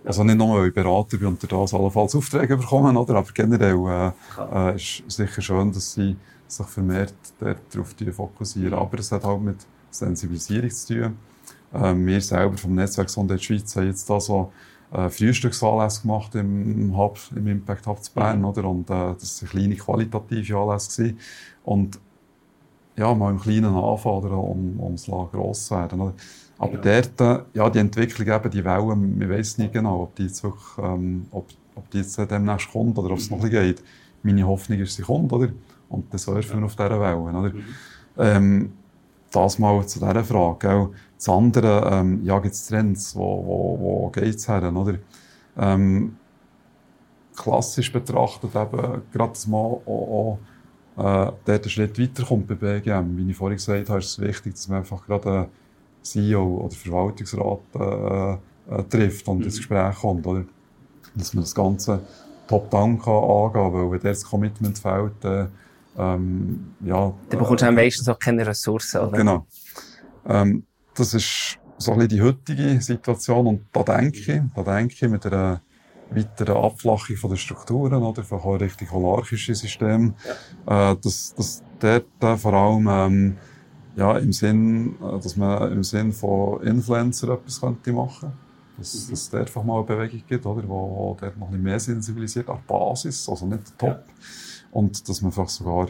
Also 0.05 0.25
nicht 0.25 0.39
nur, 0.39 0.61
weil 0.61 0.69
ich 0.69 0.75
Berater 0.75 1.17
bin 1.19 1.29
und 1.29 1.53
das 1.53 1.75
allenfalls 1.75 2.15
Aufträge 2.15 2.57
bekommen, 2.57 2.97
oder? 2.97 3.17
Aber 3.17 3.31
generell 3.33 4.15
äh, 4.39 4.71
äh, 4.71 4.77
ist 4.77 5.03
sicher 5.09 5.43
schön, 5.43 5.73
dass 5.73 5.93
sie 5.95 6.17
sich 6.47 6.67
vermehrt 6.67 7.15
darauf 7.39 7.95
fokussieren. 8.13 8.75
Aber 8.75 8.99
es 8.99 9.13
hat 9.13 9.25
auch 9.25 9.39
mit 9.39 9.59
Sensibilisierung 9.91 10.71
zu 10.71 10.95
tun. 10.95 11.17
Äh, 11.73 11.95
wir 11.95 12.21
selber 12.21 12.57
vom 12.57 12.75
Netzwerk 12.75 13.09
Gesundheit 13.09 13.43
Schweiz 13.43 13.75
haben 13.77 13.87
jetzt 13.87 14.09
da 14.09 14.21
so 14.21 14.53
äh, 14.93 15.11
Frühstücksanlässe 15.11 16.03
gemacht 16.03 16.35
im 16.35 16.97
Hub, 16.97 17.19
im 17.35 17.47
Impact 17.47 17.87
Hub 17.87 18.03
zu 18.03 18.13
Bern, 18.13 18.39
mhm. 18.39 18.45
oder? 18.47 18.65
Und 18.65 18.89
äh, 18.89 19.15
das 19.15 19.43
waren 19.43 19.51
kleine 19.51 19.77
qualitative 19.77 20.57
Anlässe 20.57 21.03
gewesen. 21.03 21.19
Und 21.65 22.01
ja, 22.97 23.15
mal 23.15 23.31
im 23.31 23.41
Kleinen 23.41 23.75
anfangen, 23.75 24.17
oder? 24.17 24.39
Um, 24.39 24.81
ums 24.81 25.07
gross 25.07 25.67
zu 25.67 25.75
werden, 25.75 26.01
oder? 26.01 26.15
Aber 26.59 26.85
ja. 26.85 27.01
dort, 27.03 27.49
ja, 27.55 27.71
die 27.71 27.79
Entwicklung 27.79 28.27
eben, 28.27 28.51
die 28.51 28.65
Wellen, 28.65 29.21
wir 29.21 29.29
wissen 29.29 29.63
nicht 29.63 29.73
genau, 29.73 30.03
ob 30.03 30.17
die 30.17 30.25
jetzt 30.25 30.43
wirklich, 30.43 30.79
ähm, 30.79 31.27
ob, 31.31 31.49
ob 31.77 31.91
die 31.91 31.99
jetzt 31.99 32.19
demnächst 32.19 32.71
kommt 32.71 32.99
oder 32.99 33.11
ob 33.11 33.19
es 33.19 33.31
noch 33.31 33.39
ein 33.39 33.51
bisschen 33.51 33.67
geht. 33.67 33.83
Meine 34.23 34.47
Hoffnung 34.47 34.81
ist, 34.81 34.97
sie 34.97 35.03
kommt, 35.03 35.33
oder? 35.33 35.51
Und 35.89 36.13
dann 36.13 36.19
surfen 36.19 36.61
ja. 36.61 36.67
auf 36.67 36.75
dieser 36.75 37.01
Welle, 37.01 37.17
oder? 37.17 37.53
Mhm. 37.55 37.65
Ähm, 38.19 38.73
das 39.31 39.59
mal 39.59 39.87
zu 39.87 40.01
dieser 40.01 40.25
Frage, 40.25 40.59
gell? 40.59 40.89
Das 41.17 41.29
andere, 41.29 41.91
ähm, 41.93 42.25
ja, 42.25 42.39
gibt 42.39 42.55
es 42.55 42.67
Trends, 42.67 43.15
wo, 43.15 43.45
wo, 43.45 43.79
wo 43.81 44.11
geht's 44.11 44.49
her, 44.49 44.73
oder? 44.75 44.99
Ähm, 45.57 46.17
klassisch 47.37 47.93
betrachtet 47.93 48.55
eben, 48.55 49.03
gerade 49.13 49.39
mal 49.49 49.81
auch, 49.87 50.39
auch 50.97 51.33
äh, 51.47 51.53
einen 51.53 51.69
Schritt 51.69 51.99
weiterkommt 51.99 52.49
bei 52.49 52.55
BGM. 52.55 53.17
Wie 53.17 53.31
ich 53.31 53.37
vorhin 53.37 53.57
gesagt 53.57 53.89
habe, 53.89 53.99
ist 54.01 54.13
es 54.13 54.19
wichtig, 54.19 54.55
dass 54.55 54.69
man 54.69 54.79
einfach 54.79 55.05
gerade 55.07 55.31
äh, 55.41 55.47
CEO 56.03 56.65
oder 56.65 56.75
Verwaltungsrat 56.75 57.61
äh, 57.75 58.33
äh, 58.75 58.83
trifft 58.85 59.29
und 59.29 59.39
mhm. 59.39 59.45
ins 59.45 59.57
Gespräch 59.57 59.97
kommt, 59.97 60.27
oder? 60.27 60.45
Dass 61.15 61.35
man 61.35 61.45
das 61.45 61.55
Ganze 61.55 62.01
top-down 62.47 62.99
kann 63.01 63.13
angehen, 63.13 63.73
weil 63.73 63.91
wenn 63.93 64.01
das 64.01 64.25
Commitment 64.25 64.79
fehlt, 64.79 65.25
äh, 65.25 65.47
ähm, 65.99 66.75
ja. 66.85 67.13
Dann 67.29 67.39
bekommst 67.41 67.63
du 67.63 67.67
äh, 67.67 67.73
meistens 67.73 68.09
auch 68.09 68.19
keine 68.19 68.47
Ressourcen, 68.47 69.01
oder? 69.01 69.17
Genau. 69.17 69.47
Ähm, 70.27 70.65
das 70.95 71.15
ist 71.15 71.59
so 71.77 71.93
ein 71.93 71.99
bisschen 71.99 72.17
die 72.17 72.23
heutige 72.23 72.81
Situation 72.81 73.47
und 73.47 73.67
da 73.73 73.83
denke 73.83 74.19
ich, 74.19 74.43
da 74.55 74.63
denke 74.63 74.95
ich 74.95 75.11
mit 75.11 75.27
einer 75.27 75.61
weiteren 76.11 76.57
Abflachung 76.57 77.17
von 77.17 77.31
der 77.31 77.37
Strukturen, 77.37 78.03
oder? 78.03 78.23
Von 78.23 78.41
ein 78.41 78.57
richtig 78.57 78.91
hierarchische 78.91 79.55
System, 79.55 80.15
ja. 80.67 80.93
äh, 80.93 80.97
dass, 80.97 81.35
dass 81.35 81.63
dort 81.79 82.07
äh, 82.21 82.37
vor 82.37 82.55
allem, 82.55 82.89
ähm, 82.89 83.37
ja, 83.99 84.17
im 84.17 84.33
Sinn, 84.33 84.95
äh, 85.03 85.19
dass 85.21 85.37
man 85.37 85.73
im 85.73 85.83
Sinn 85.83 86.13
von 86.13 86.63
Influencer 86.63 87.31
etwas 87.31 87.61
könnte 87.61 87.93
machen 87.93 88.33
dass, 88.79 88.95
mhm. 88.95 89.11
dass 89.11 89.23
es 89.23 89.35
einfach 89.35 89.65
mal 89.65 89.79
eine 89.79 89.85
Bewegung 89.85 90.23
gibt, 90.27 90.47
oder, 90.47 90.67
wo, 90.69 91.17
dort 91.21 91.37
noch 91.37 91.51
ein 91.51 91.61
mehr 91.61 91.81
sensibilisiert 91.81 92.49
an 92.49 92.61
Basis, 92.67 93.29
also 93.29 93.45
nicht 93.47 93.77
Top. 93.77 93.89
Ja. 93.89 94.03
Und 94.71 95.09
dass 95.09 95.21
man 95.21 95.31
einfach 95.31 95.49
sogar, 95.49 95.89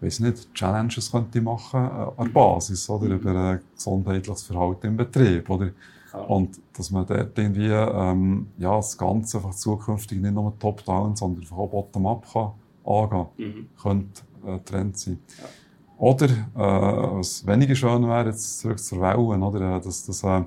weiß 0.00 0.20
nicht, 0.20 0.52
Challenges 0.54 1.12
könnte 1.12 1.42
machen 1.42 1.80
äh, 1.80 2.20
an 2.20 2.32
Basis, 2.32 2.88
oder, 2.88 3.04
mhm. 3.04 3.12
über 3.12 3.34
ein 3.34 3.60
gesundheitliches 3.74 4.44
Verhalten 4.44 4.86
im 4.86 4.96
Betrieb, 4.96 5.50
oder. 5.50 5.72
Ja. 6.12 6.20
Und 6.20 6.58
dass 6.72 6.90
man 6.90 7.06
dort 7.06 7.38
irgendwie, 7.38 7.68
ähm, 7.68 8.48
ja, 8.56 8.76
das 8.76 8.96
Ganze 8.96 9.36
einfach 9.36 9.54
zukünftig 9.54 10.20
nicht 10.20 10.34
nur 10.34 10.58
top-down, 10.58 11.16
sondern 11.16 11.44
auch 11.52 11.68
bottom-up 11.68 12.26
kann 12.32 12.52
angehen, 12.84 13.26
mhm. 13.36 13.68
könnte 13.80 14.22
äh, 14.46 14.58
Trend 14.60 14.98
sein. 14.98 15.18
Ja. 15.38 15.48
Oder, 16.02 16.26
äh, 16.26 16.32
was 16.56 17.46
weniger 17.46 17.76
schön 17.76 18.08
wäre, 18.08 18.26
jetzt 18.30 18.58
zurück 18.58 18.80
zur 18.80 19.00
Wellen, 19.00 19.40
oder, 19.40 19.76
äh, 19.76 19.80
dass, 19.80 20.04
dass 20.04 20.24
äh, 20.24 20.42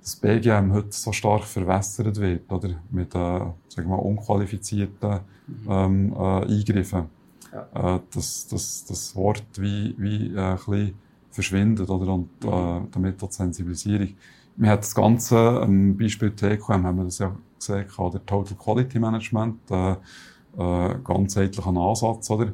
das 0.00 0.16
BGM 0.16 0.72
heute 0.72 0.88
so 0.90 1.12
stark 1.12 1.44
verwässert 1.44 2.16
wird, 2.16 2.50
oder, 2.50 2.70
mit, 2.90 3.14
äh, 3.14 3.18
sagen 3.18 3.54
wir 3.76 3.86
mal, 3.86 3.98
unqualifizierten 3.98 5.20
mhm. 5.46 5.70
ähm, 5.70 6.12
äh, 6.12 6.58
Eingriffen. 6.58 7.04
Ja. 7.52 7.94
Äh, 7.94 8.00
dass, 8.12 8.48
dass 8.48 8.84
das 8.84 9.14
Wort 9.14 9.44
wie, 9.58 9.94
wie 9.96 10.34
äh, 10.34 10.40
ein 10.40 10.56
bisschen 10.56 10.94
verschwindet, 11.30 11.88
oder, 11.88 12.12
und 12.12 12.28
äh, 12.42 12.48
mhm. 12.48 12.88
damit 12.90 13.22
auch 13.22 13.28
die 13.28 13.34
Sensibilisierung. 13.34 14.08
Wir 14.56 14.70
haben 14.70 14.80
das 14.80 14.92
Ganze, 14.92 15.38
am 15.38 15.96
Beispiel 15.96 16.32
TQM 16.32 16.84
haben 16.84 16.96
wir 16.96 17.04
das 17.04 17.18
ja 17.18 17.32
gesehen, 17.56 17.86
oder 17.98 18.26
Total 18.26 18.56
Quality 18.56 18.98
Management, 18.98 19.70
äh, 19.70 19.92
äh, 19.92 20.96
ganzheitlichen 21.04 21.76
Ansatz, 21.78 22.28
oder, 22.28 22.52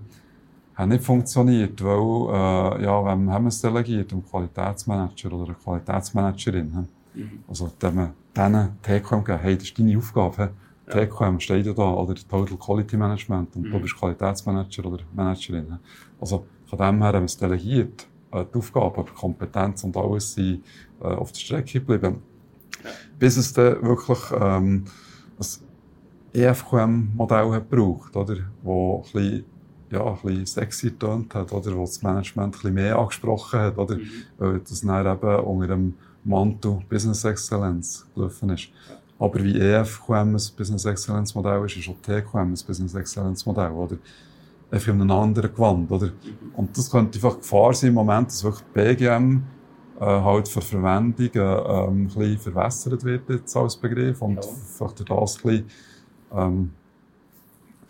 hat 0.83 0.89
nicht 0.89 1.05
funktioniert, 1.05 1.83
weil, 1.83 2.79
äh, 2.79 2.85
ja, 2.85 3.05
wem 3.05 3.31
haben 3.31 3.45
wir 3.45 3.49
es 3.49 3.61
delegiert? 3.61 4.13
Um 4.13 4.25
Qualitätsmanager 4.25 5.33
oder 5.33 5.45
eine 5.47 5.55
Qualitätsmanagerin. 5.55 6.89
Mhm. 7.15 7.45
Also, 7.49 7.73
man 7.83 8.13
denen 8.37 8.79
TQM 8.83 9.25
gegeben 9.25 9.43
hey, 9.43 9.57
das 9.57 9.65
ist 9.65 9.79
deine 9.79 9.97
Aufgabe. 9.99 10.51
Ja. 10.87 11.07
TQM 11.07 11.41
steht 11.41 11.67
ja 11.67 11.73
da, 11.73 11.93
oder 11.95 12.15
Total 12.15 12.57
Quality 12.57 12.97
Management, 12.97 13.57
und 13.57 13.63
mhm. 13.63 13.71
du 13.71 13.81
bist 13.81 13.97
Qualitätsmanager 13.97 14.85
oder 14.87 15.03
Managerin. 15.15 15.79
Also, 16.21 16.47
von 16.67 16.79
dem 16.79 17.03
her 17.03 17.09
haben 17.09 17.23
wir 17.23 17.25
es 17.25 17.37
delegiert. 17.37 18.07
Äh, 18.33 18.45
die 18.53 18.59
Aufgabe, 18.59 18.99
aber 18.99 19.13
Kompetenz 19.13 19.85
und 19.85 19.97
alles 19.97 20.35
sind 20.35 20.65
äh, 21.01 21.07
auf 21.07 21.33
der 21.33 21.41
Strecke 21.41 21.81
geblieben. 21.81 22.23
Ja. 22.83 22.91
Bis 23.19 23.37
es 23.37 23.53
dann 23.53 23.83
wirklich, 23.83 24.19
ähm, 24.41 24.85
EFQM-Modell 26.35 27.53
hat 27.53 27.71
gebraucht, 27.71 28.17
oder? 28.17 28.37
Wo 28.63 28.97
ein 28.97 29.03
bisschen 29.03 29.45
ja, 29.93 30.05
ein 30.05 30.19
bisschen 30.23 30.47
sexy 30.47 30.91
getönt 30.91 31.35
hat, 31.35 31.53
oder, 31.53 31.77
wo 31.77 31.83
das 31.83 32.03
Management 32.03 32.47
ein 32.47 32.51
bisschen 32.51 32.75
mehr 32.75 32.99
angesprochen 32.99 33.61
hat, 33.61 33.79
oder, 33.79 33.97
mhm. 33.97 34.11
weil 34.39 34.59
das 34.61 34.81
dann 34.81 35.07
eben 35.07 35.41
unter 35.45 35.67
dem 35.69 35.95
Mantel 36.25 36.81
Business 36.89 37.25
Excellence 37.25 38.07
gelaufen 38.15 38.51
ist. 38.51 38.69
Aber 39.19 39.43
wie 39.43 39.59
EFQM 39.59 40.35
ein 40.35 40.43
Business 40.57 40.85
Excellence 40.85 41.35
Modell 41.35 41.65
ist, 41.65 41.77
ist 41.77 41.89
auch 41.89 41.97
TQM 42.03 42.39
ein 42.39 42.59
Business 42.67 42.95
Excellence 42.95 43.47
Modell, 43.47 43.71
oder? 43.71 43.97
Einfach 44.71 44.89
in 44.89 45.01
einem 45.01 45.11
anderen 45.11 45.55
Gewand, 45.55 45.91
oder? 45.91 46.07
Mhm. 46.07 46.55
Und 46.57 46.77
das 46.77 46.91
könnte 46.91 47.19
einfach 47.19 47.39
Gefahr 47.39 47.75
sein 47.75 47.91
im 47.91 47.95
Moment, 47.95 48.29
dass 48.29 48.43
wirklich 48.43 48.65
BGM 48.73 49.43
äh, 50.01 50.05
halt 50.05 50.49
für 50.49 50.61
Verwendung 50.61 51.31
äh, 51.35 51.39
ähm, 51.39 52.03
ein 52.03 52.07
bisschen 52.07 52.39
verwässert 52.39 53.05
wird 53.05 53.29
jetzt 53.29 53.57
als 53.57 53.77
Begriff 53.77 54.21
und 54.23 54.37
ja. 54.37 54.43
vielleicht 54.43 54.99
durch 54.99 55.21
das 55.21 55.37
ein 55.37 55.43
bisschen, 55.43 55.67
ähm, 56.35 56.71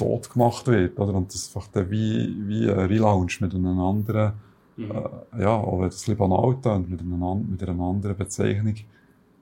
tot 0.03 0.31
gemacht 0.31 0.67
wird, 0.67 0.99
oder? 0.99 1.15
Und 1.15 1.33
das 1.33 1.55
einfach 1.55 1.69
dann 1.69 1.91
wie, 1.91 2.35
wie 2.47 2.69
ein 2.69 2.79
Relaunch 2.79 3.41
mit 3.41 3.55
einem 3.55 3.79
anderen, 3.79 4.33
mhm. 4.77 4.91
äh, 4.91 5.43
ja, 5.43 5.63
wenn 5.63 5.83
das 5.83 5.83
ein 5.83 5.89
bisschen 5.89 6.17
banal 6.17 6.57
tönt, 6.61 6.91
mit, 6.91 7.01
einem, 7.01 7.51
mit 7.51 7.63
einer 7.63 7.83
anderen 7.83 8.17
Bezeichnung, 8.17 8.75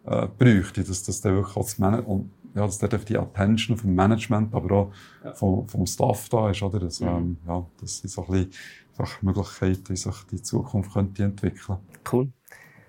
äh, 0.06 0.26
bräuchte, 0.38 0.84
dass 0.84 1.02
das 1.02 1.20
dann 1.20 1.36
wirklich 1.36 1.56
als 1.56 1.78
Man 1.78 2.00
und, 2.00 2.30
ja, 2.54 2.66
dass 2.66 2.78
dort 2.78 3.08
die 3.08 3.16
Attention 3.16 3.76
vom 3.76 3.94
Management, 3.94 4.54
aber 4.54 4.74
auch 4.74 4.92
ja. 5.24 5.32
vom, 5.34 5.68
vom 5.68 5.86
Staff 5.86 6.28
da 6.28 6.50
ist, 6.50 6.62
oder? 6.62 6.80
Das, 6.80 7.00
mhm. 7.00 7.08
ähm, 7.08 7.36
ja, 7.46 7.66
das 7.80 7.98
sind 7.98 8.10
so 8.10 8.26
ein 8.26 8.48
bisschen 8.48 9.18
Möglichkeiten, 9.22 9.88
wie 9.88 9.96
sich 9.96 10.16
die 10.30 10.42
Zukunft 10.42 10.92
könnte 10.92 11.24
entwickeln. 11.24 11.78
Cool. 12.10 12.28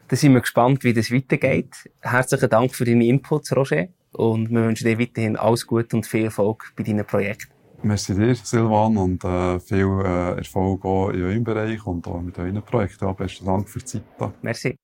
Da 0.07 0.17
sind 0.17 0.33
wir 0.33 0.41
gespannt, 0.41 0.83
wie 0.83 0.93
das 0.93 1.09
weitergeht. 1.09 1.89
Herzlichen 2.01 2.49
Dank 2.49 2.75
für 2.75 2.83
deine 2.83 3.05
Inputs, 3.05 3.55
Roger. 3.55 3.87
Und 4.11 4.49
wir 4.49 4.63
wünschen 4.65 4.85
dir 4.85 4.99
weiterhin 4.99 5.37
alles 5.37 5.65
Gute 5.65 5.95
und 5.95 6.05
viel 6.05 6.25
Erfolg 6.25 6.73
bei 6.75 6.83
deinen 6.83 7.05
Projekten. 7.05 7.60
Merci 7.83 8.13
dir, 8.13 8.35
Silvan, 8.35 8.95
und 8.97 9.23
äh, 9.23 9.59
viel 9.59 9.87
äh, 10.05 10.37
Erfolg 10.37 10.85
auch 10.85 11.09
in 11.09 11.23
eurem 11.23 11.43
Bereich 11.43 11.85
und 11.85 12.05
auch 12.07 12.21
mit 12.21 12.37
euren 12.37 12.61
Projekten. 12.61 13.05
Ja, 13.05 13.13
besten 13.13 13.45
Dank 13.45 13.67
für 13.67 13.79
die 13.79 13.85
Zeit. 13.85 14.03
Da. 14.19 14.31
Merci. 14.41 14.77